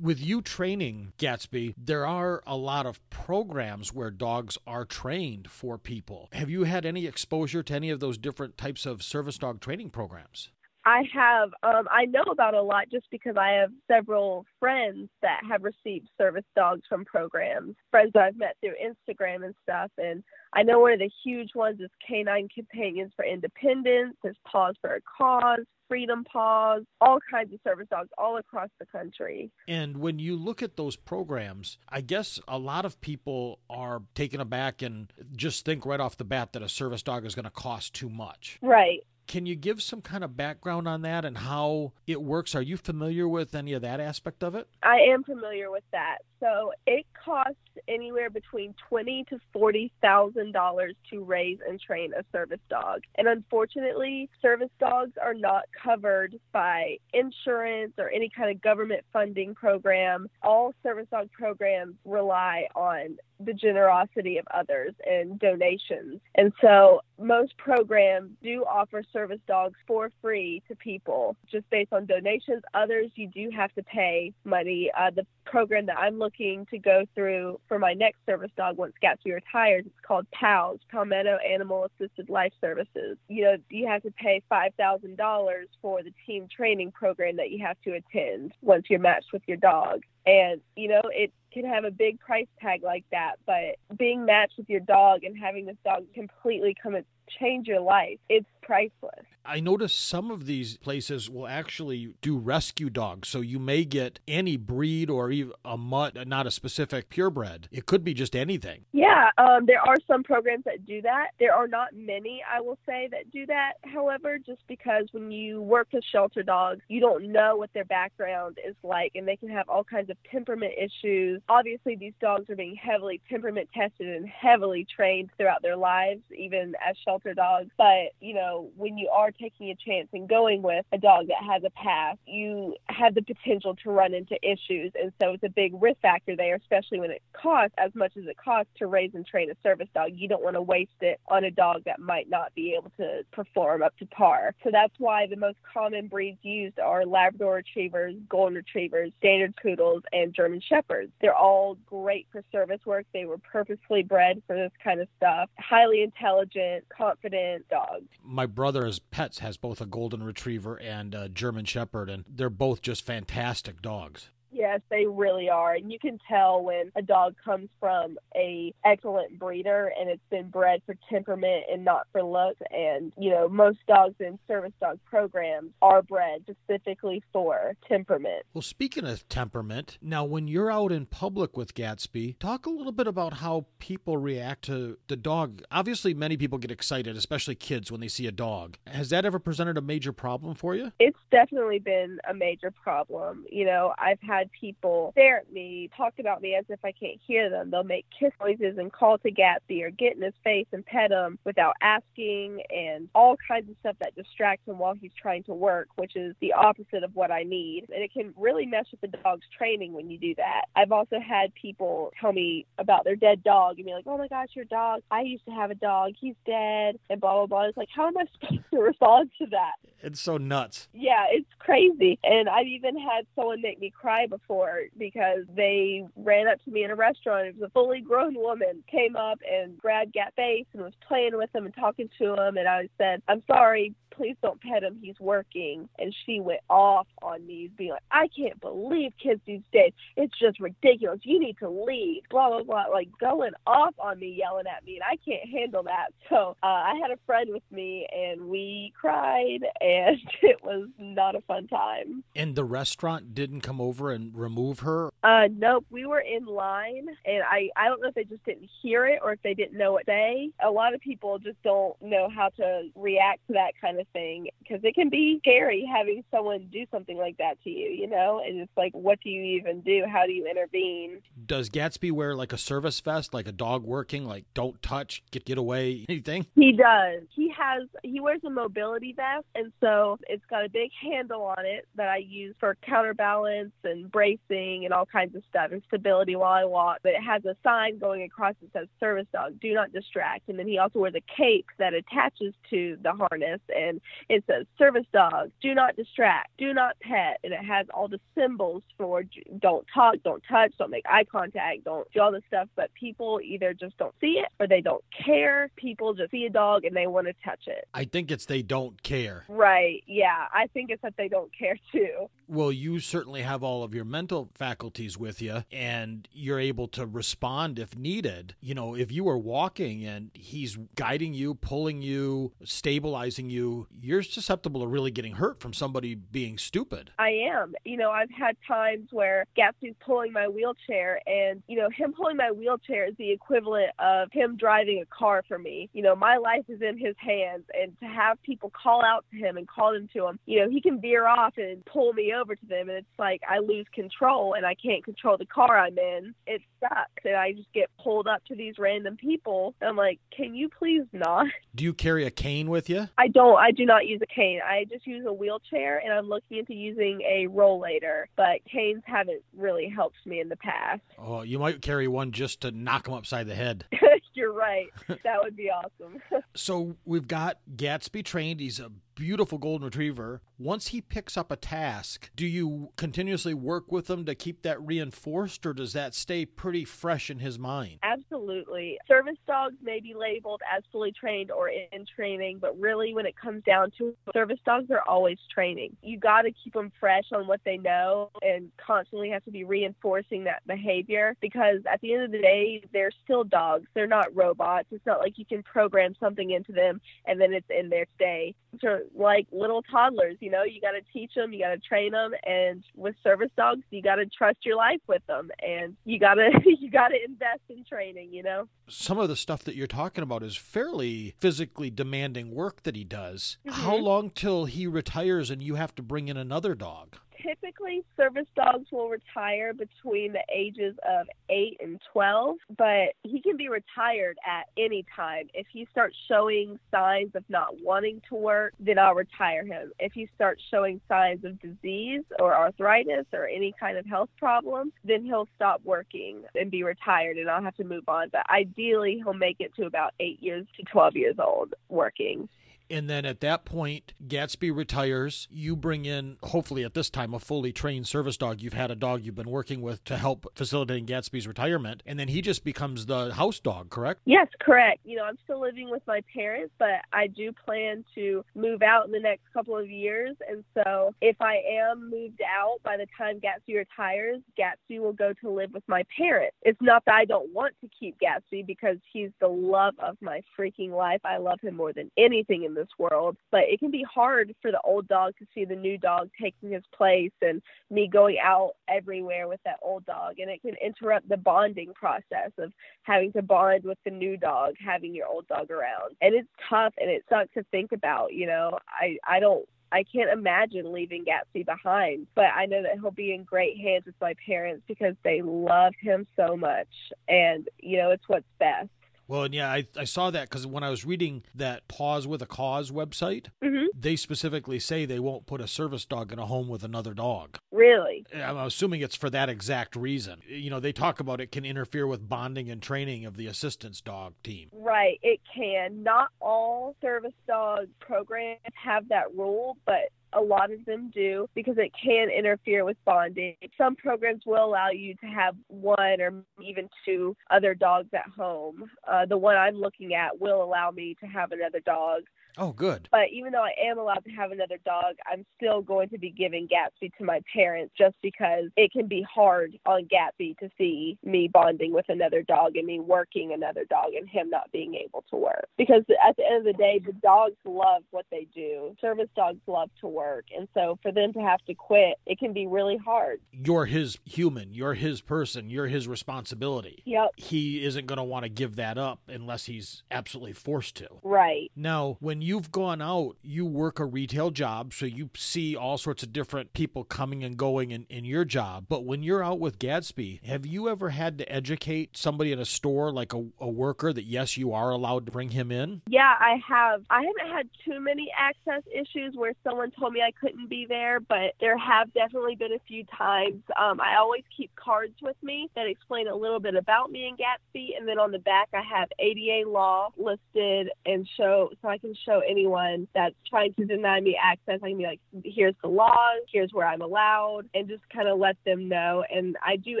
With 0.00 0.20
you 0.20 0.40
training 0.40 1.12
Gatsby, 1.18 1.74
there 1.76 2.06
are 2.06 2.42
a 2.46 2.56
lot 2.56 2.86
of 2.86 3.06
programs 3.10 3.92
where 3.92 4.10
dogs 4.10 4.56
are 4.66 4.86
trained 4.86 5.50
for 5.50 5.76
people. 5.76 6.30
Have 6.32 6.48
you 6.48 6.64
had 6.64 6.86
any 6.86 7.06
exposure 7.06 7.62
to 7.64 7.74
any 7.74 7.90
of 7.90 8.00
those 8.00 8.16
different 8.16 8.56
types 8.56 8.86
of 8.86 9.02
service 9.02 9.36
dog 9.36 9.60
training 9.60 9.90
programs? 9.90 10.50
I 10.84 11.02
have, 11.12 11.50
um, 11.62 11.86
I 11.90 12.06
know 12.06 12.24
about 12.30 12.54
a 12.54 12.62
lot 12.62 12.90
just 12.90 13.06
because 13.10 13.36
I 13.36 13.50
have 13.52 13.70
several 13.88 14.44
friends 14.58 15.08
that 15.22 15.40
have 15.48 15.62
received 15.62 16.08
service 16.18 16.44
dogs 16.56 16.82
from 16.88 17.04
programs, 17.04 17.76
friends 17.90 18.10
that 18.14 18.22
I've 18.22 18.36
met 18.36 18.56
through 18.60 18.74
Instagram 18.82 19.44
and 19.44 19.54
stuff. 19.62 19.90
And 19.98 20.24
I 20.52 20.62
know 20.62 20.80
one 20.80 20.92
of 20.92 20.98
the 20.98 21.10
huge 21.24 21.50
ones 21.54 21.80
is 21.80 21.90
Canine 22.06 22.48
Companions 22.54 23.12
for 23.14 23.24
Independence, 23.24 24.16
there's 24.22 24.36
Paws 24.46 24.74
for 24.80 24.94
a 24.94 25.00
Cause, 25.18 25.64
Freedom 25.88 26.24
Paws, 26.24 26.84
all 27.02 27.18
kinds 27.30 27.52
of 27.52 27.60
service 27.62 27.86
dogs 27.90 28.08
all 28.16 28.38
across 28.38 28.70
the 28.80 28.86
country. 28.86 29.50
And 29.68 29.98
when 29.98 30.18
you 30.18 30.36
look 30.36 30.62
at 30.62 30.76
those 30.76 30.96
programs, 30.96 31.76
I 31.88 32.00
guess 32.00 32.40
a 32.48 32.58
lot 32.58 32.86
of 32.86 33.00
people 33.00 33.58
are 33.68 34.02
taken 34.14 34.40
aback 34.40 34.80
and 34.80 35.12
just 35.36 35.66
think 35.66 35.84
right 35.84 36.00
off 36.00 36.16
the 36.16 36.24
bat 36.24 36.54
that 36.54 36.62
a 36.62 36.68
service 36.68 37.02
dog 37.02 37.26
is 37.26 37.34
going 37.34 37.44
to 37.44 37.50
cost 37.50 37.94
too 37.94 38.08
much. 38.08 38.58
Right. 38.62 39.04
Can 39.32 39.46
you 39.46 39.56
give 39.56 39.80
some 39.80 40.02
kind 40.02 40.22
of 40.22 40.36
background 40.36 40.86
on 40.86 41.00
that 41.02 41.24
and 41.24 41.38
how 41.38 41.94
it 42.06 42.22
works? 42.22 42.54
Are 42.54 42.60
you 42.60 42.76
familiar 42.76 43.26
with 43.26 43.54
any 43.54 43.72
of 43.72 43.80
that 43.80 43.98
aspect 43.98 44.44
of 44.44 44.54
it? 44.54 44.68
I 44.82 44.98
am 45.10 45.24
familiar 45.24 45.70
with 45.70 45.84
that. 45.90 46.18
So 46.38 46.72
it 46.86 47.06
costs 47.24 47.54
anywhere 47.88 48.28
between 48.28 48.74
twenty 48.90 49.24
to 49.30 49.38
forty 49.50 49.90
thousand 50.02 50.52
dollars 50.52 50.96
to 51.08 51.24
raise 51.24 51.56
and 51.66 51.80
train 51.80 52.12
a 52.12 52.24
service 52.30 52.60
dog. 52.68 53.04
And 53.14 53.26
unfortunately, 53.26 54.28
service 54.42 54.68
dogs 54.78 55.12
are 55.16 55.32
not 55.32 55.62
covered 55.82 56.38
by 56.52 56.98
insurance 57.14 57.94
or 57.96 58.10
any 58.10 58.28
kind 58.28 58.50
of 58.50 58.60
government 58.60 59.02
funding 59.14 59.54
program. 59.54 60.28
All 60.42 60.74
service 60.82 61.06
dog 61.10 61.32
programs 61.32 61.94
rely 62.04 62.66
on 62.74 63.16
the 63.44 63.52
generosity 63.52 64.38
of 64.38 64.46
others 64.52 64.94
and 65.08 65.38
donations. 65.38 66.20
And 66.34 66.52
so 66.60 67.00
most 67.18 67.56
programs 67.56 68.30
do 68.42 68.64
offer 68.64 69.02
service 69.12 69.40
dogs 69.46 69.76
for 69.86 70.10
free 70.20 70.62
to 70.68 70.76
people 70.76 71.36
just 71.50 71.68
based 71.70 71.92
on 71.92 72.06
donations. 72.06 72.62
Others 72.74 73.12
you 73.14 73.28
do 73.28 73.50
have 73.50 73.72
to 73.74 73.82
pay 73.82 74.32
money. 74.44 74.90
Uh, 74.98 75.10
the 75.10 75.26
program 75.44 75.86
that 75.86 75.98
I'm 75.98 76.18
looking 76.18 76.66
to 76.66 76.78
go 76.78 77.04
through 77.14 77.60
for 77.68 77.78
my 77.78 77.92
next 77.92 78.18
service 78.26 78.50
dog 78.56 78.76
once 78.76 78.94
Gatsby 79.02 79.34
retires, 79.34 79.84
it's 79.86 80.06
called 80.06 80.26
PAALS, 80.32 80.80
Palmetto 80.90 81.36
Animal 81.38 81.86
Assisted 81.86 82.28
Life 82.28 82.52
Services. 82.60 83.18
You 83.28 83.44
know, 83.44 83.56
you 83.70 83.86
have 83.86 84.02
to 84.02 84.10
pay 84.12 84.42
$5,000 84.50 85.64
for 85.80 86.02
the 86.02 86.12
team 86.26 86.48
training 86.54 86.92
program 86.92 87.36
that 87.36 87.50
you 87.50 87.64
have 87.64 87.76
to 87.84 87.94
attend 87.94 88.52
once 88.62 88.86
you're 88.88 89.00
matched 89.00 89.32
with 89.32 89.42
your 89.46 89.58
dog. 89.58 90.02
And, 90.26 90.60
you 90.76 90.88
know, 90.88 91.02
it 91.06 91.32
can 91.52 91.64
have 91.64 91.84
a 91.84 91.90
big 91.90 92.18
price 92.20 92.46
tag 92.60 92.82
like 92.82 93.04
that, 93.10 93.36
but 93.46 93.76
being 93.96 94.24
matched 94.24 94.54
with 94.56 94.68
your 94.68 94.80
dog 94.80 95.24
and 95.24 95.36
having 95.38 95.66
this 95.66 95.76
dog 95.84 96.04
completely 96.14 96.74
come 96.80 96.94
and 96.94 97.04
change 97.38 97.66
your 97.66 97.80
life. 97.80 98.18
It's 98.28 98.46
priceless. 98.62 99.24
I 99.44 99.58
notice 99.58 99.92
some 99.92 100.30
of 100.30 100.46
these 100.46 100.76
places 100.76 101.28
will 101.28 101.48
actually 101.48 102.14
do 102.22 102.38
rescue 102.38 102.88
dogs. 102.88 103.28
So 103.28 103.40
you 103.40 103.58
may 103.58 103.84
get 103.84 104.20
any 104.28 104.56
breed 104.56 105.10
or 105.10 105.32
even 105.32 105.52
a 105.64 105.76
mutt, 105.76 106.28
not 106.28 106.46
a 106.46 106.50
specific 106.52 107.08
purebred. 107.08 107.68
It 107.72 107.86
could 107.86 108.04
be 108.04 108.14
just 108.14 108.36
anything. 108.36 108.84
Yeah, 108.92 109.30
um, 109.38 109.66
there 109.66 109.80
are 109.80 109.96
some 110.06 110.22
programs 110.22 110.62
that 110.64 110.86
do 110.86 111.02
that. 111.02 111.30
There 111.40 111.52
are 111.52 111.66
not 111.66 111.88
many, 111.92 112.40
I 112.48 112.60
will 112.60 112.78
say, 112.86 113.08
that 113.10 113.32
do 113.32 113.44
that. 113.46 113.72
However, 113.82 114.38
just 114.38 114.62
because 114.68 115.06
when 115.10 115.32
you 115.32 115.60
work 115.60 115.88
with 115.92 116.04
shelter 116.12 116.44
dogs, 116.44 116.82
you 116.86 117.00
don't 117.00 117.32
know 117.32 117.56
what 117.56 117.72
their 117.72 117.84
background 117.84 118.58
is 118.64 118.76
like, 118.84 119.12
and 119.16 119.26
they 119.26 119.36
can 119.36 119.48
have 119.48 119.68
all 119.68 119.82
kinds 119.82 120.10
of 120.10 120.16
temperament 120.30 120.74
issues. 120.78 121.41
Obviously, 121.48 121.96
these 121.96 122.12
dogs 122.20 122.48
are 122.50 122.56
being 122.56 122.76
heavily 122.76 123.20
temperament 123.28 123.68
tested 123.74 124.08
and 124.08 124.28
heavily 124.28 124.86
trained 124.94 125.30
throughout 125.36 125.62
their 125.62 125.76
lives, 125.76 126.20
even 126.36 126.74
as 126.86 126.96
shelter 127.04 127.34
dogs. 127.34 127.70
But, 127.76 128.12
you 128.20 128.34
know, 128.34 128.70
when 128.76 128.98
you 128.98 129.08
are 129.08 129.30
taking 129.30 129.70
a 129.70 129.74
chance 129.74 130.08
and 130.12 130.28
going 130.28 130.62
with 130.62 130.84
a 130.92 130.98
dog 130.98 131.28
that 131.28 131.42
has 131.44 131.62
a 131.64 131.70
past, 131.70 132.18
you 132.26 132.76
have 132.88 133.14
the 133.14 133.22
potential 133.22 133.76
to 133.82 133.90
run 133.90 134.14
into 134.14 134.36
issues. 134.42 134.92
And 135.00 135.12
so 135.20 135.32
it's 135.32 135.42
a 135.42 135.48
big 135.48 135.72
risk 135.80 136.00
factor 136.00 136.36
there, 136.36 136.54
especially 136.56 137.00
when 137.00 137.10
it 137.10 137.22
costs 137.32 137.74
as 137.78 137.94
much 137.94 138.16
as 138.16 138.24
it 138.26 138.36
costs 138.36 138.70
to 138.78 138.86
raise 138.86 139.10
and 139.14 139.26
train 139.26 139.50
a 139.50 139.54
service 139.62 139.88
dog. 139.94 140.12
You 140.14 140.28
don't 140.28 140.42
want 140.42 140.54
to 140.56 140.62
waste 140.62 140.90
it 141.00 141.20
on 141.28 141.44
a 141.44 141.50
dog 141.50 141.84
that 141.84 142.00
might 142.00 142.28
not 142.28 142.54
be 142.54 142.74
able 142.78 142.90
to 142.98 143.22
perform 143.32 143.82
up 143.82 143.96
to 143.98 144.06
par. 144.06 144.54
So 144.64 144.70
that's 144.72 144.94
why 144.98 145.26
the 145.26 145.36
most 145.36 145.58
common 145.72 146.08
breeds 146.08 146.38
used 146.42 146.78
are 146.78 147.04
Labrador 147.04 147.54
Retrievers, 147.56 148.14
Golden 148.28 148.54
Retrievers, 148.54 149.12
Standard 149.18 149.54
Poodles, 149.56 150.02
and 150.12 150.34
German 150.34 150.60
Shepherds. 150.60 151.12
All 151.34 151.76
great 151.86 152.26
for 152.30 152.42
service 152.52 152.80
work. 152.86 153.06
They 153.12 153.24
were 153.24 153.38
purposefully 153.38 154.02
bred 154.02 154.42
for 154.46 154.56
this 154.56 154.72
kind 154.82 155.00
of 155.00 155.08
stuff. 155.16 155.50
Highly 155.58 156.02
intelligent, 156.02 156.84
confident 156.88 157.68
dogs. 157.68 158.06
My 158.22 158.46
brother's 158.46 158.98
pets, 158.98 159.38
has 159.40 159.56
both 159.56 159.80
a 159.80 159.86
golden 159.86 160.22
retriever 160.22 160.76
and 160.76 161.14
a 161.14 161.28
German 161.28 161.64
shepherd, 161.64 162.08
and 162.08 162.24
they're 162.28 162.50
both 162.50 162.82
just 162.82 163.04
fantastic 163.04 163.82
dogs. 163.82 164.30
Yes, 164.52 164.80
they 164.90 165.06
really 165.06 165.48
are. 165.48 165.74
And 165.74 165.90
you 165.90 165.98
can 165.98 166.18
tell 166.28 166.62
when 166.62 166.92
a 166.94 167.02
dog 167.02 167.34
comes 167.42 167.68
from 167.80 168.18
a 168.36 168.72
excellent 168.84 169.38
breeder 169.38 169.92
and 169.98 170.10
it's 170.10 170.22
been 170.30 170.48
bred 170.48 170.82
for 170.84 170.94
temperament 171.10 171.64
and 171.72 171.84
not 171.84 172.06
for 172.12 172.22
looks. 172.22 172.60
And, 172.70 173.12
you 173.16 173.30
know, 173.30 173.48
most 173.48 173.78
dogs 173.88 174.16
in 174.20 174.38
service 174.46 174.72
dog 174.80 174.98
programs 175.04 175.70
are 175.80 176.02
bred 176.02 176.44
specifically 176.64 177.22
for 177.32 177.74
temperament. 177.88 178.44
Well, 178.52 178.62
speaking 178.62 179.06
of 179.06 179.28
temperament, 179.28 179.98
now 180.02 180.24
when 180.24 180.48
you're 180.48 180.70
out 180.70 180.92
in 180.92 181.06
public 181.06 181.56
with 181.56 181.74
Gatsby, 181.74 182.38
talk 182.38 182.66
a 182.66 182.70
little 182.70 182.92
bit 182.92 183.06
about 183.06 183.34
how 183.34 183.66
people 183.78 184.16
react 184.16 184.62
to 184.66 184.98
the 185.08 185.16
dog. 185.16 185.62
Obviously, 185.70 186.14
many 186.14 186.36
people 186.36 186.58
get 186.58 186.70
excited, 186.70 187.16
especially 187.16 187.54
kids, 187.54 187.90
when 187.90 188.00
they 188.00 188.08
see 188.08 188.26
a 188.26 188.32
dog. 188.32 188.76
Has 188.86 189.10
that 189.10 189.24
ever 189.24 189.38
presented 189.38 189.78
a 189.78 189.80
major 189.80 190.12
problem 190.12 190.54
for 190.54 190.74
you? 190.74 190.92
It's 190.98 191.18
definitely 191.30 191.78
been 191.78 192.18
a 192.28 192.34
major 192.34 192.70
problem. 192.70 193.46
You 193.50 193.64
know, 193.64 193.94
I've 193.98 194.20
had 194.20 194.41
had 194.42 194.52
people 194.52 195.10
stare 195.12 195.38
at 195.38 195.52
me, 195.52 195.88
talk 195.96 196.14
about 196.18 196.42
me 196.42 196.54
as 196.54 196.64
if 196.68 196.80
I 196.84 196.92
can't 196.92 197.20
hear 197.26 197.48
them. 197.48 197.70
They'll 197.70 197.84
make 197.84 198.06
kiss 198.18 198.32
noises 198.40 198.76
and 198.78 198.92
call 198.92 199.18
to 199.18 199.30
Gatsby 199.30 199.82
or 199.82 199.90
get 199.90 200.16
in 200.16 200.22
his 200.22 200.34
face 200.42 200.66
and 200.72 200.84
pet 200.84 201.10
him 201.10 201.38
without 201.44 201.74
asking 201.80 202.62
and 202.70 203.08
all 203.14 203.36
kinds 203.46 203.70
of 203.70 203.76
stuff 203.80 203.96
that 204.00 204.16
distracts 204.16 204.66
him 204.66 204.78
while 204.78 204.94
he's 204.94 205.12
trying 205.20 205.44
to 205.44 205.54
work, 205.54 205.88
which 205.96 206.16
is 206.16 206.34
the 206.40 206.52
opposite 206.52 207.04
of 207.04 207.14
what 207.14 207.30
I 207.30 207.44
need. 207.44 207.86
And 207.92 208.02
it 208.02 208.12
can 208.12 208.34
really 208.36 208.66
mess 208.66 208.86
with 208.90 209.00
the 209.00 209.16
dog's 209.18 209.46
training 209.56 209.92
when 209.92 210.10
you 210.10 210.18
do 210.18 210.34
that. 210.36 210.62
I've 210.74 210.92
also 210.92 211.18
had 211.20 211.54
people 211.54 212.12
tell 212.20 212.32
me 212.32 212.66
about 212.78 213.04
their 213.04 213.16
dead 213.16 213.44
dog 213.44 213.76
and 213.76 213.86
be 213.86 213.92
like, 213.92 214.04
oh 214.06 214.18
my 214.18 214.28
gosh, 214.28 214.48
your 214.54 214.64
dog, 214.64 215.02
I 215.10 215.22
used 215.22 215.44
to 215.46 215.52
have 215.52 215.70
a 215.70 215.74
dog, 215.74 216.12
he's 216.18 216.34
dead, 216.44 216.98
and 217.08 217.20
blah, 217.20 217.34
blah, 217.34 217.46
blah. 217.46 217.68
It's 217.68 217.76
like, 217.76 217.88
how 217.94 218.08
am 218.08 218.18
I 218.18 218.24
supposed 218.40 218.62
to 218.72 218.80
respond 218.80 219.30
to 219.38 219.46
that? 219.46 219.74
It's 220.02 220.20
so 220.20 220.36
nuts. 220.36 220.88
Yeah, 220.92 221.26
it's 221.30 221.48
crazy. 221.60 222.18
And 222.24 222.48
I've 222.48 222.66
even 222.66 222.98
had 222.98 223.24
someone 223.36 223.62
make 223.62 223.78
me 223.78 223.90
cry 223.90 224.26
before 224.32 224.82
because 224.98 225.44
they 225.54 226.04
ran 226.16 226.48
up 226.48 226.62
to 226.64 226.70
me 226.70 226.84
in 226.84 226.90
a 226.90 226.96
restaurant. 226.96 227.46
It 227.46 227.54
was 227.58 227.68
a 227.68 227.70
fully 227.70 228.00
grown 228.00 228.34
woman, 228.34 228.82
came 228.90 229.14
up 229.14 229.38
and 229.48 229.78
grabbed 229.78 230.12
Gat 230.12 230.32
Face 230.34 230.66
and 230.72 230.82
was 230.82 230.94
playing 231.06 231.36
with 231.36 231.54
him 231.54 231.66
and 231.66 231.74
talking 231.74 232.08
to 232.18 232.34
him. 232.34 232.56
And 232.56 232.66
I 232.66 232.88
said, 232.98 233.22
I'm 233.28 233.42
sorry, 233.46 233.94
please 234.16 234.36
don't 234.42 234.60
pet 234.60 234.82
him. 234.82 234.98
He's 235.00 235.18
working. 235.20 235.88
And 235.98 236.14
she 236.24 236.40
went 236.40 236.60
off 236.68 237.06
on 237.22 237.46
me, 237.46 237.70
being 237.76 237.90
like, 237.90 238.02
I 238.10 238.28
can't 238.36 238.60
believe 238.60 239.12
kids 239.22 239.40
these 239.46 239.62
days. 239.72 239.92
It's 240.16 240.36
just 240.38 240.60
ridiculous. 240.60 241.20
You 241.22 241.40
need 241.40 241.58
to 241.58 241.68
leave. 241.68 242.22
Blah, 242.30 242.48
blah, 242.48 242.62
blah. 242.62 242.84
Like 242.92 243.08
going 243.20 243.52
off 243.66 243.94
on 243.98 244.18
me, 244.18 244.34
yelling 244.38 244.66
at 244.66 244.84
me. 244.84 245.00
And 245.00 245.04
I 245.04 245.16
can't 245.24 245.48
handle 245.48 245.82
that. 245.84 246.08
So 246.28 246.56
uh, 246.62 246.66
I 246.66 246.98
had 247.00 247.10
a 247.10 247.18
friend 247.26 247.50
with 247.52 247.62
me 247.70 248.06
and 248.12 248.48
we 248.48 248.92
cried 248.98 249.60
and 249.80 250.18
it 250.42 250.62
was 250.62 250.88
not 250.98 251.34
a 251.34 251.40
fun 251.42 251.66
time. 251.68 252.24
And 252.36 252.54
the 252.54 252.64
restaurant 252.64 253.34
didn't 253.34 253.62
come 253.62 253.80
over 253.80 254.10
and 254.10 254.21
remove 254.34 254.80
her? 254.80 255.10
Uh, 255.22 255.48
nope. 255.50 255.84
We 255.90 256.06
were 256.06 256.20
in 256.20 256.44
line 256.46 257.06
and 257.24 257.42
I, 257.42 257.70
I 257.76 257.88
don't 257.88 258.00
know 258.00 258.08
if 258.08 258.14
they 258.14 258.24
just 258.24 258.44
didn't 258.44 258.68
hear 258.80 259.06
it 259.06 259.20
or 259.22 259.32
if 259.32 259.42
they 259.42 259.54
didn't 259.54 259.76
know 259.76 259.92
what 259.92 260.06
to 260.06 260.12
say. 260.12 260.50
A 260.64 260.70
lot 260.70 260.94
of 260.94 261.00
people 261.00 261.38
just 261.38 261.60
don't 261.62 262.00
know 262.00 262.28
how 262.28 262.50
to 262.56 262.88
react 262.94 263.46
to 263.48 263.54
that 263.54 263.72
kind 263.80 263.98
of 263.98 264.06
thing 264.08 264.48
because 264.60 264.80
it 264.84 264.94
can 264.94 265.08
be 265.08 265.38
scary 265.40 265.88
having 265.90 266.22
someone 266.30 266.68
do 266.70 266.84
something 266.90 267.16
like 267.16 267.38
that 267.38 267.62
to 267.64 267.70
you, 267.70 267.88
you 267.88 268.06
know? 268.06 268.42
And 268.44 268.60
it's 268.60 268.76
like, 268.76 268.92
what 268.92 269.20
do 269.22 269.30
you 269.30 269.42
even 269.58 269.80
do? 269.80 270.04
How 270.10 270.26
do 270.26 270.32
you 270.32 270.46
intervene? 270.48 271.20
Does 271.46 271.70
Gatsby 271.70 272.12
wear 272.12 272.34
like 272.34 272.52
a 272.52 272.58
service 272.58 273.00
vest, 273.00 273.34
like 273.34 273.46
a 273.46 273.52
dog 273.52 273.84
working, 273.84 274.26
like 274.26 274.44
don't 274.54 274.80
touch, 274.82 275.22
get 275.30 275.44
get 275.44 275.58
away, 275.58 276.04
anything? 276.08 276.46
He 276.54 276.72
does. 276.72 277.22
He 277.34 277.50
has 277.50 277.88
he 278.02 278.20
wears 278.20 278.40
a 278.44 278.50
mobility 278.50 279.12
vest 279.12 279.46
and 279.54 279.72
so 279.80 280.18
it's 280.28 280.44
got 280.50 280.64
a 280.64 280.68
big 280.68 280.90
handle 281.00 281.42
on 281.42 281.64
it 281.64 281.86
that 281.96 282.08
I 282.08 282.18
use 282.18 282.54
for 282.60 282.76
counterbalance 282.86 283.72
and 283.84 284.11
bracing 284.12 284.84
and 284.84 284.92
all 284.92 285.06
kinds 285.06 285.34
of 285.34 285.42
stuff 285.48 285.72
and 285.72 285.82
stability 285.88 286.36
while 286.36 286.52
I 286.52 286.64
walk. 286.64 286.98
But 287.02 287.12
it 287.12 287.22
has 287.22 287.44
a 287.44 287.56
sign 287.64 287.98
going 287.98 288.22
across 288.22 288.54
that 288.60 288.72
says 288.72 288.88
service 289.00 289.26
dog, 289.32 289.58
do 289.60 289.72
not 289.72 289.92
distract. 289.92 290.48
And 290.48 290.58
then 290.58 290.68
he 290.68 290.78
also 290.78 290.98
wears 290.98 291.14
a 291.14 291.36
cape 291.36 291.66
that 291.78 291.94
attaches 291.94 292.54
to 292.70 292.96
the 293.02 293.12
harness 293.12 293.60
and 293.74 294.00
it 294.28 294.44
says 294.46 294.66
service 294.78 295.06
dog, 295.12 295.50
do 295.60 295.74
not 295.74 295.96
distract, 295.96 296.50
do 296.58 296.72
not 296.72 296.96
pet, 297.00 297.38
and 297.42 297.52
it 297.52 297.64
has 297.64 297.86
all 297.94 298.08
the 298.08 298.20
symbols 298.36 298.82
for 298.96 299.24
don't 299.58 299.86
talk, 299.92 300.16
don't 300.24 300.42
touch, 300.48 300.72
don't 300.78 300.90
make 300.90 301.04
eye 301.08 301.24
contact, 301.24 301.84
don't 301.84 302.10
do 302.12 302.20
all 302.20 302.32
this 302.32 302.42
stuff. 302.46 302.68
But 302.76 302.92
people 302.94 303.40
either 303.42 303.74
just 303.74 303.96
don't 303.96 304.14
see 304.20 304.38
it 304.38 304.48
or 304.60 304.66
they 304.66 304.80
don't 304.80 305.04
care. 305.24 305.70
People 305.76 306.14
just 306.14 306.30
see 306.30 306.44
a 306.44 306.50
dog 306.50 306.84
and 306.84 306.94
they 306.94 307.06
want 307.06 307.26
to 307.26 307.34
touch 307.44 307.62
it. 307.66 307.86
I 307.94 308.04
think 308.04 308.30
it's 308.30 308.46
they 308.46 308.62
don't 308.62 309.02
care. 309.02 309.44
Right. 309.48 310.02
Yeah. 310.06 310.46
I 310.52 310.66
think 310.68 310.90
it's 310.90 311.02
that 311.02 311.14
they 311.16 311.28
don't 311.28 311.50
care 311.56 311.76
too. 311.90 312.28
Well, 312.52 312.70
you 312.70 313.00
certainly 313.00 313.40
have 313.40 313.62
all 313.62 313.82
of 313.82 313.94
your 313.94 314.04
mental 314.04 314.50
faculties 314.52 315.16
with 315.16 315.40
you 315.40 315.64
and 315.72 316.28
you're 316.32 316.60
able 316.60 316.86
to 316.88 317.06
respond 317.06 317.78
if 317.78 317.96
needed. 317.96 318.56
You 318.60 318.74
know, 318.74 318.94
if 318.94 319.10
you 319.10 319.26
are 319.30 319.38
walking 319.38 320.04
and 320.04 320.30
he's 320.34 320.76
guiding 320.94 321.32
you, 321.32 321.54
pulling 321.54 322.02
you, 322.02 322.52
stabilizing 322.62 323.48
you, 323.48 323.86
you're 323.98 324.22
susceptible 324.22 324.82
to 324.82 324.86
really 324.86 325.10
getting 325.10 325.36
hurt 325.36 325.60
from 325.60 325.72
somebody 325.72 326.14
being 326.14 326.58
stupid. 326.58 327.10
I 327.18 327.30
am. 327.30 327.72
You 327.86 327.96
know, 327.96 328.10
I've 328.10 328.30
had 328.30 328.58
times 328.68 329.08
where 329.12 329.46
Gatsby's 329.56 329.94
pulling 330.04 330.34
my 330.34 330.46
wheelchair, 330.46 331.22
and, 331.26 331.62
you 331.68 331.78
know, 331.78 331.88
him 331.88 332.12
pulling 332.12 332.36
my 332.36 332.50
wheelchair 332.50 333.08
is 333.08 333.14
the 333.16 333.30
equivalent 333.30 333.92
of 333.98 334.28
him 334.30 334.58
driving 334.58 335.00
a 335.00 335.06
car 335.06 335.42
for 335.48 335.58
me. 335.58 335.88
You 335.94 336.02
know, 336.02 336.14
my 336.14 336.36
life 336.36 336.66
is 336.68 336.82
in 336.82 336.98
his 336.98 337.14
hands, 337.16 337.64
and 337.72 337.98
to 338.00 338.04
have 338.04 338.42
people 338.42 338.70
call 338.70 339.02
out 339.02 339.24
to 339.30 339.38
him 339.38 339.56
and 339.56 339.66
call 339.66 339.94
them 339.94 340.10
to 340.12 340.26
him, 340.26 340.38
you 340.44 340.60
know, 340.60 340.68
he 340.68 340.82
can 340.82 341.00
veer 341.00 341.26
off 341.26 341.54
and 341.56 341.82
pull 341.86 342.12
me 342.12 342.34
over 342.34 342.41
to 342.50 342.66
them, 342.66 342.88
and 342.88 342.98
it's 342.98 343.18
like 343.18 343.42
I 343.48 343.58
lose 343.58 343.86
control 343.94 344.54
and 344.54 344.66
I 344.66 344.74
can't 344.74 345.04
control 345.04 345.36
the 345.38 345.46
car 345.46 345.78
I'm 345.78 345.96
in. 345.98 346.34
It 346.46 346.62
sucks, 346.80 347.24
and 347.24 347.36
I 347.36 347.52
just 347.52 347.72
get 347.72 347.90
pulled 348.02 348.26
up 348.26 348.44
to 348.46 348.54
these 348.54 348.74
random 348.78 349.16
people. 349.16 349.74
I'm 349.80 349.96
like, 349.96 350.18
can 350.36 350.54
you 350.54 350.68
please 350.68 351.04
not? 351.12 351.46
Do 351.74 351.84
you 351.84 351.94
carry 351.94 352.26
a 352.26 352.30
cane 352.30 352.68
with 352.68 352.90
you? 352.90 353.08
I 353.18 353.28
don't. 353.28 353.58
I 353.58 353.70
do 353.70 353.86
not 353.86 354.06
use 354.06 354.20
a 354.22 354.26
cane. 354.26 354.60
I 354.64 354.84
just 354.90 355.06
use 355.06 355.24
a 355.26 355.32
wheelchair, 355.32 355.98
and 355.98 356.12
I'm 356.12 356.28
looking 356.28 356.58
into 356.58 356.74
using 356.74 357.20
a 357.22 357.46
rollator. 357.48 358.24
But 358.36 358.60
canes 358.70 359.02
haven't 359.06 359.42
really 359.56 359.88
helped 359.88 360.18
me 360.26 360.40
in 360.40 360.48
the 360.48 360.56
past. 360.56 361.02
Oh, 361.18 361.42
you 361.42 361.58
might 361.58 361.80
carry 361.80 362.08
one 362.08 362.32
just 362.32 362.62
to 362.62 362.70
knock 362.70 363.04
them 363.04 363.14
upside 363.14 363.46
the 363.46 363.54
head. 363.54 363.84
You're 364.34 364.52
right. 364.52 364.86
That 365.08 365.42
would 365.42 365.56
be 365.56 365.70
awesome. 365.70 366.20
so 366.54 366.96
we've 367.04 367.28
got 367.28 367.58
Gatsby 367.76 368.24
trained. 368.24 368.60
He's 368.60 368.80
a 368.80 368.90
beautiful 369.14 369.58
golden 369.58 369.86
retriever. 369.86 370.42
Once 370.58 370.88
he 370.88 371.00
picks 371.00 371.36
up 371.36 371.50
a 371.50 371.56
task, 371.56 372.30
do 372.36 372.46
you 372.46 372.90
continuously 372.96 373.54
work 373.54 373.90
with 373.90 374.08
him 374.08 374.24
to 374.24 374.34
keep 374.34 374.62
that 374.62 374.80
reinforced, 374.80 375.66
or 375.66 375.72
does 375.72 375.92
that 375.92 376.14
stay 376.14 376.44
pretty 376.44 376.84
fresh 376.84 377.30
in 377.30 377.38
his 377.40 377.58
mind? 377.58 377.98
Absolutely. 378.02 378.98
Service 379.08 379.36
dogs 379.46 379.74
may 379.82 380.00
be 380.00 380.14
labeled 380.14 380.60
as 380.72 380.82
fully 380.92 381.12
trained 381.12 381.50
or 381.50 381.68
in 381.68 382.06
training, 382.14 382.58
but 382.58 382.78
really 382.78 383.12
when 383.14 383.26
it 383.26 383.36
comes 383.36 383.62
down 383.64 383.90
to 383.98 384.08
it, 384.08 384.16
service 384.32 384.60
dogs 384.64 384.90
are 384.90 385.02
always 385.08 385.38
training. 385.52 385.96
You 386.02 386.18
got 386.18 386.42
to 386.42 386.52
keep 386.52 386.74
them 386.74 386.92
fresh 387.00 387.24
on 387.32 387.46
what 387.46 387.60
they 387.64 387.76
know 387.76 388.30
and 388.40 388.70
constantly 388.76 389.30
have 389.30 389.44
to 389.44 389.50
be 389.50 389.64
reinforcing 389.64 390.44
that 390.44 390.66
behavior 390.66 391.36
because 391.40 391.80
at 391.90 392.00
the 392.00 392.14
end 392.14 392.24
of 392.24 392.32
the 392.32 392.38
day, 392.38 392.84
they're 392.92 393.10
still 393.24 393.44
dogs. 393.44 393.86
They're 393.94 394.06
not 394.06 394.34
robots. 394.34 394.88
It's 394.90 395.06
not 395.06 395.20
like 395.20 395.38
you 395.38 395.44
can 395.44 395.62
program 395.62 396.14
something 396.20 396.50
into 396.50 396.72
them 396.72 397.00
and 397.24 397.40
then 397.40 397.52
it's 397.52 397.68
in 397.68 397.88
their 397.88 398.06
stay. 398.14 398.54
They're 398.80 399.02
like 399.14 399.46
little 399.52 399.82
toddlers, 399.82 400.36
you 400.40 400.50
know, 400.50 400.62
you 400.62 400.80
got 400.80 400.92
to 400.92 401.02
teach 401.12 401.34
them, 401.34 401.52
you 401.52 401.60
got 401.60 401.70
to 401.70 401.78
train 401.78 402.12
them 402.12 402.32
and 402.44 402.82
with 402.96 403.14
service 403.22 403.50
dogs, 403.56 403.82
you 403.90 404.02
got 404.02 404.16
to 404.16 404.26
trust 404.26 404.58
your 404.62 404.76
life 404.76 405.00
with 405.06 405.24
them 405.26 405.50
and 405.60 405.96
you 406.04 406.18
got 406.18 406.34
to 406.34 406.50
you 406.64 406.90
got 406.90 407.08
to 407.08 407.16
invest 407.24 407.62
in 407.68 407.84
training, 407.84 408.32
you 408.32 408.42
know. 408.42 408.68
Some 408.88 409.18
of 409.18 409.28
the 409.28 409.36
stuff 409.36 409.62
that 409.64 409.74
you're 409.74 409.86
talking 409.86 410.22
about 410.22 410.42
is 410.42 410.56
fairly 410.56 411.34
physically 411.38 411.90
demanding 411.90 412.54
work 412.54 412.82
that 412.84 412.96
he 412.96 413.04
does. 413.04 413.58
Mm-hmm. 413.66 413.82
How 413.82 413.96
long 413.96 414.30
till 414.30 414.64
he 414.64 414.86
retires 414.86 415.50
and 415.50 415.62
you 415.62 415.74
have 415.76 415.94
to 415.96 416.02
bring 416.02 416.28
in 416.28 416.36
another 416.36 416.74
dog? 416.74 417.16
Typically 417.42 418.04
service 418.16 418.46
dogs 418.54 418.86
will 418.90 419.08
retire 419.08 419.72
between 419.72 420.32
the 420.32 420.44
ages 420.54 420.94
of 421.08 421.26
8 421.48 421.78
and 421.80 422.00
12, 422.12 422.56
but 422.76 423.14
he 423.22 423.40
can 423.40 423.56
be 423.56 423.68
retired 423.68 424.38
at 424.46 424.68
any 424.76 425.04
time. 425.14 425.48
If 425.54 425.66
he 425.70 425.86
starts 425.90 426.16
showing 426.28 426.78
signs 426.90 427.34
of 427.34 427.44
not 427.48 427.80
wanting 427.80 428.22
to 428.28 428.34
work, 428.34 428.74
then 428.78 428.98
I'll 428.98 429.14
retire 429.14 429.64
him. 429.64 429.92
If 429.98 430.12
he 430.12 430.28
starts 430.34 430.62
showing 430.70 431.00
signs 431.08 431.44
of 431.44 431.60
disease 431.60 432.22
or 432.38 432.54
arthritis 432.54 433.26
or 433.32 433.46
any 433.46 433.74
kind 433.78 433.98
of 433.98 434.06
health 434.06 434.30
problem, 434.38 434.92
then 435.04 435.24
he'll 435.24 435.48
stop 435.56 435.80
working 435.84 436.42
and 436.54 436.70
be 436.70 436.82
retired 436.82 437.36
and 437.36 437.50
I'll 437.50 437.62
have 437.62 437.76
to 437.76 437.84
move 437.84 438.08
on. 438.08 438.28
But 438.30 438.48
ideally, 438.50 439.20
he'll 439.22 439.34
make 439.34 439.60
it 439.60 439.74
to 439.76 439.86
about 439.86 440.14
8 440.20 440.42
years 440.42 440.66
to 440.76 440.82
12 440.84 441.16
years 441.16 441.36
old 441.38 441.74
working. 441.88 442.48
And 442.92 443.08
then 443.08 443.24
at 443.24 443.40
that 443.40 443.64
point, 443.64 444.12
Gatsby 444.28 444.70
retires. 444.76 445.48
You 445.50 445.76
bring 445.76 446.04
in, 446.04 446.36
hopefully 446.42 446.84
at 446.84 446.92
this 446.92 447.08
time, 447.08 447.32
a 447.32 447.38
fully 447.38 447.72
trained 447.72 448.06
service 448.06 448.36
dog. 448.36 448.60
You've 448.60 448.74
had 448.74 448.90
a 448.90 448.94
dog 448.94 449.24
you've 449.24 449.34
been 449.34 449.48
working 449.48 449.80
with 449.80 450.04
to 450.04 450.18
help 450.18 450.46
facilitating 450.54 451.06
Gatsby's 451.06 451.48
retirement. 451.48 452.02
And 452.04 452.18
then 452.20 452.28
he 452.28 452.42
just 452.42 452.64
becomes 452.64 453.06
the 453.06 453.32
house 453.32 453.60
dog, 453.60 453.88
correct? 453.88 454.20
Yes, 454.26 454.46
correct. 454.60 455.00
You 455.04 455.16
know, 455.16 455.24
I'm 455.24 455.38
still 455.42 455.58
living 455.58 455.90
with 455.90 456.02
my 456.06 456.20
parents, 456.34 456.74
but 456.78 457.00
I 457.14 457.28
do 457.28 457.50
plan 457.64 458.04
to 458.14 458.44
move 458.54 458.82
out 458.82 459.06
in 459.06 459.12
the 459.12 459.20
next 459.20 459.44
couple 459.54 459.74
of 459.74 459.90
years. 459.90 460.36
And 460.46 460.62
so 460.74 461.14
if 461.22 461.40
I 461.40 461.62
am 461.66 462.10
moved 462.10 462.42
out 462.42 462.76
by 462.84 462.98
the 462.98 463.06
time 463.16 463.40
Gatsby 463.40 463.74
retires, 463.74 464.42
Gatsby 464.58 465.00
will 465.00 465.14
go 465.14 465.32
to 465.40 465.48
live 465.48 465.70
with 465.72 465.84
my 465.88 466.04
parents. 466.14 466.56
It's 466.60 466.82
not 466.82 467.06
that 467.06 467.14
I 467.14 467.24
don't 467.24 467.54
want 467.54 467.72
to 467.80 467.88
keep 467.98 468.16
Gatsby 468.20 468.66
because 468.66 468.98
he's 469.10 469.30
the 469.40 469.48
love 469.48 469.94
of 469.98 470.18
my 470.20 470.42
freaking 470.58 470.90
life. 470.90 471.22
I 471.24 471.38
love 471.38 471.60
him 471.62 471.74
more 471.76 471.94
than 471.94 472.10
anything 472.18 472.64
in 472.64 472.74
this 472.82 472.98
world, 472.98 473.36
but 473.50 473.62
it 473.62 473.78
can 473.78 473.90
be 473.90 474.04
hard 474.12 474.54
for 474.60 474.70
the 474.70 474.80
old 474.84 475.08
dog 475.08 475.34
to 475.38 475.46
see 475.54 475.64
the 475.64 475.76
new 475.76 475.98
dog 475.98 476.30
taking 476.40 476.70
his 476.70 476.82
place 476.96 477.32
and 477.40 477.62
me 477.90 478.08
going 478.08 478.38
out 478.42 478.72
everywhere 478.88 479.48
with 479.48 479.60
that 479.64 479.78
old 479.82 480.04
dog. 480.06 480.38
And 480.38 480.50
it 480.50 480.60
can 480.62 480.74
interrupt 480.84 481.28
the 481.28 481.36
bonding 481.36 481.92
process 481.94 482.50
of 482.58 482.72
having 483.02 483.32
to 483.32 483.42
bond 483.42 483.84
with 483.84 483.98
the 484.04 484.10
new 484.10 484.36
dog, 484.36 484.74
having 484.84 485.14
your 485.14 485.26
old 485.26 485.46
dog 485.48 485.70
around. 485.70 486.16
And 486.20 486.34
it's 486.34 486.48
tough 486.68 486.94
and 486.98 487.10
it 487.10 487.24
sucks 487.28 487.52
to 487.54 487.64
think 487.70 487.92
about, 487.92 488.32
you 488.32 488.46
know. 488.46 488.78
I, 488.88 489.18
I 489.26 489.40
don't 489.40 489.66
I 489.92 490.04
can't 490.04 490.30
imagine 490.30 490.90
leaving 490.90 491.24
Gatsby 491.24 491.66
behind, 491.66 492.26
but 492.34 492.46
I 492.46 492.64
know 492.64 492.82
that 492.82 492.94
he'll 492.94 493.10
be 493.10 493.34
in 493.34 493.44
great 493.44 493.78
hands 493.78 494.06
with 494.06 494.14
my 494.20 494.34
parents 494.46 494.82
because 494.88 495.14
they 495.22 495.42
love 495.42 495.92
him 496.00 496.26
so 496.34 496.56
much. 496.56 496.88
And, 497.28 497.68
you 497.78 497.98
know, 497.98 498.10
it's 498.10 498.26
what's 498.26 498.46
best. 498.58 498.88
Well, 499.32 499.44
and 499.44 499.54
yeah, 499.54 499.72
I, 499.72 499.86
I 499.96 500.04
saw 500.04 500.30
that 500.30 500.50
because 500.50 500.66
when 500.66 500.82
I 500.82 500.90
was 500.90 501.06
reading 501.06 501.42
that 501.54 501.88
Paws 501.88 502.26
with 502.26 502.42
a 502.42 502.46
Cause 502.46 502.90
website, 502.90 503.46
hmm 503.62 503.86
they 503.94 504.16
specifically 504.16 504.78
say 504.80 505.04
they 505.04 505.20
won't 505.20 505.46
put 505.46 505.60
a 505.60 505.68
service 505.68 506.04
dog 506.04 506.32
in 506.32 506.38
a 506.38 506.46
home 506.46 506.66
with 506.68 506.82
another 506.82 507.14
dog. 507.14 507.58
Really? 507.70 508.26
I'm 508.34 508.56
assuming 508.56 509.00
it's 509.00 509.14
for 509.14 509.30
that 509.30 509.48
exact 509.48 509.94
reason. 509.94 510.40
You 510.46 510.70
know, 510.70 510.80
they 510.80 510.92
talk 510.92 511.20
about 511.20 511.40
it 511.40 511.52
can 511.52 511.64
interfere 511.64 512.06
with 512.06 512.28
bonding 512.28 512.68
and 512.68 512.82
training 512.82 513.24
of 513.26 513.36
the 513.36 513.46
assistance 513.46 514.00
dog 514.00 514.34
team. 514.42 514.70
Right, 514.72 515.20
it 515.22 515.40
can. 515.54 516.02
Not 516.02 516.30
all 516.40 516.96
service 517.00 517.32
dog 517.46 517.88
programs 518.00 518.58
have 518.74 519.08
that 519.08 519.32
rule, 519.36 519.76
but 519.86 520.10
a 520.32 520.40
lot 520.40 520.70
of 520.70 520.84
them 520.84 521.10
do 521.14 521.46
because 521.54 521.76
it 521.78 521.92
can 522.02 522.28
interfere 522.30 522.84
with 522.84 522.96
bonding. 523.04 523.56
Some 523.76 523.96
programs 523.96 524.42
will 524.46 524.64
allow 524.64 524.90
you 524.90 525.14
to 525.16 525.26
have 525.26 525.54
one 525.68 526.20
or 526.20 526.32
even 526.62 526.88
two 527.04 527.36
other 527.50 527.74
dogs 527.74 528.08
at 528.14 528.28
home. 528.36 528.84
Uh, 529.10 529.26
the 529.26 529.36
one 529.36 529.56
I'm 529.56 529.76
looking 529.76 530.14
at 530.14 530.40
will 530.40 530.62
allow 530.62 530.90
me 530.90 531.16
to 531.20 531.26
have 531.26 531.52
another 531.52 531.80
dog. 531.80 532.22
Oh, 532.58 532.72
good. 532.72 533.08
But 533.10 533.30
even 533.32 533.52
though 533.52 533.62
I 533.62 533.72
am 533.82 533.98
allowed 533.98 534.24
to 534.24 534.30
have 534.30 534.52
another 534.52 534.78
dog, 534.84 535.14
I'm 535.30 535.44
still 535.56 535.82
going 535.82 536.08
to 536.10 536.18
be 536.18 536.30
giving 536.30 536.68
Gatsby 536.68 537.14
to 537.18 537.24
my 537.24 537.40
parents 537.52 537.92
just 537.96 538.14
because 538.22 538.64
it 538.76 538.92
can 538.92 539.06
be 539.06 539.22
hard 539.22 539.78
on 539.86 540.06
Gatsby 540.06 540.58
to 540.58 540.70
see 540.76 541.18
me 541.24 541.48
bonding 541.52 541.92
with 541.92 542.06
another 542.08 542.42
dog 542.42 542.76
and 542.76 542.86
me 542.86 543.00
working 543.00 543.52
another 543.52 543.84
dog 543.84 544.14
and 544.16 544.28
him 544.28 544.50
not 544.50 544.70
being 544.72 544.94
able 544.94 545.24
to 545.30 545.36
work. 545.36 545.68
Because 545.78 546.02
at 546.26 546.36
the 546.36 546.44
end 546.44 546.58
of 546.58 546.64
the 546.64 546.78
day, 546.78 547.00
the 547.04 547.12
dogs 547.12 547.56
love 547.64 548.02
what 548.10 548.26
they 548.30 548.46
do. 548.54 548.94
Service 549.00 549.28
dogs 549.34 549.60
love 549.66 549.90
to 550.00 550.08
work. 550.08 550.44
And 550.56 550.68
so 550.74 550.98
for 551.02 551.12
them 551.12 551.32
to 551.32 551.40
have 551.40 551.60
to 551.66 551.74
quit, 551.74 552.18
it 552.26 552.38
can 552.38 552.52
be 552.52 552.66
really 552.66 552.96
hard. 552.96 553.40
You're 553.52 553.86
his 553.86 554.18
human, 554.24 554.74
you're 554.74 554.94
his 554.94 555.20
person, 555.20 555.70
you're 555.70 555.86
his 555.86 556.06
responsibility. 556.06 557.02
Yep. 557.06 557.30
He 557.36 557.84
isn't 557.84 558.06
going 558.06 558.18
to 558.18 558.24
want 558.24 558.44
to 558.44 558.48
give 558.48 558.76
that 558.76 558.98
up 558.98 559.20
unless 559.28 559.66
he's 559.66 560.02
absolutely 560.10 560.52
forced 560.52 560.96
to. 560.96 561.08
Right. 561.22 561.70
Now, 561.74 562.16
when 562.20 562.41
you've 562.42 562.72
gone 562.72 563.00
out, 563.00 563.36
you 563.42 563.64
work 563.64 563.98
a 563.98 564.04
retail 564.04 564.50
job, 564.50 564.92
so 564.92 565.06
you 565.06 565.30
see 565.36 565.76
all 565.76 565.98
sorts 565.98 566.22
of 566.22 566.32
different 566.32 566.72
people 566.72 567.04
coming 567.04 567.44
and 567.44 567.56
going 567.56 567.90
in, 567.90 568.06
in 568.08 568.24
your 568.24 568.44
job. 568.44 568.86
But 568.88 569.04
when 569.04 569.22
you're 569.22 569.42
out 569.42 569.60
with 569.60 569.78
Gatsby, 569.78 570.44
have 570.44 570.66
you 570.66 570.88
ever 570.88 571.10
had 571.10 571.38
to 571.38 571.52
educate 571.52 572.16
somebody 572.16 572.52
in 572.52 572.58
a 572.58 572.64
store, 572.64 573.12
like 573.12 573.32
a, 573.32 573.44
a 573.60 573.68
worker, 573.68 574.12
that 574.12 574.24
yes, 574.24 574.56
you 574.56 574.72
are 574.72 574.90
allowed 574.90 575.26
to 575.26 575.32
bring 575.32 575.50
him 575.50 575.70
in? 575.70 576.02
Yeah, 576.08 576.34
I 576.38 576.60
have. 576.66 577.02
I 577.10 577.22
haven't 577.22 577.54
had 577.54 577.68
too 577.84 578.00
many 578.00 578.30
access 578.38 578.82
issues 578.92 579.34
where 579.34 579.52
someone 579.64 579.90
told 579.92 580.12
me 580.12 580.22
I 580.22 580.32
couldn't 580.32 580.68
be 580.68 580.86
there, 580.86 581.20
but 581.20 581.54
there 581.60 581.78
have 581.78 582.12
definitely 582.12 582.56
been 582.56 582.72
a 582.72 582.80
few 582.88 583.04
times. 583.04 583.62
Um, 583.80 584.00
I 584.00 584.16
always 584.16 584.44
keep 584.56 584.74
cards 584.76 585.14
with 585.22 585.36
me 585.42 585.70
that 585.76 585.86
explain 585.86 586.28
a 586.28 586.34
little 586.34 586.60
bit 586.60 586.74
about 586.74 587.10
me 587.10 587.28
and 587.28 587.38
Gatsby, 587.38 587.90
and 587.98 588.08
then 588.08 588.18
on 588.18 588.32
the 588.32 588.38
back 588.38 588.68
I 588.74 588.82
have 588.82 589.08
ADA 589.18 589.68
law 589.68 590.08
listed 590.16 590.88
and 591.06 591.28
show 591.36 591.70
so 591.80 591.88
I 591.88 591.98
can 591.98 592.14
show 592.24 592.31
anyone 592.40 593.06
that's 593.14 593.34
trying 593.48 593.74
to 593.74 593.84
deny 593.84 594.20
me 594.20 594.38
access. 594.42 594.80
I 594.82 594.88
can 594.88 594.98
be 594.98 595.04
like, 595.04 595.20
here's 595.44 595.74
the 595.82 595.88
laws, 595.88 596.42
here's 596.52 596.72
where 596.72 596.86
I'm 596.86 597.02
allowed, 597.02 597.62
and 597.74 597.88
just 597.88 598.02
kind 598.10 598.28
of 598.28 598.38
let 598.38 598.56
them 598.64 598.88
know. 598.88 599.24
And 599.30 599.56
I 599.64 599.76
do 599.76 600.00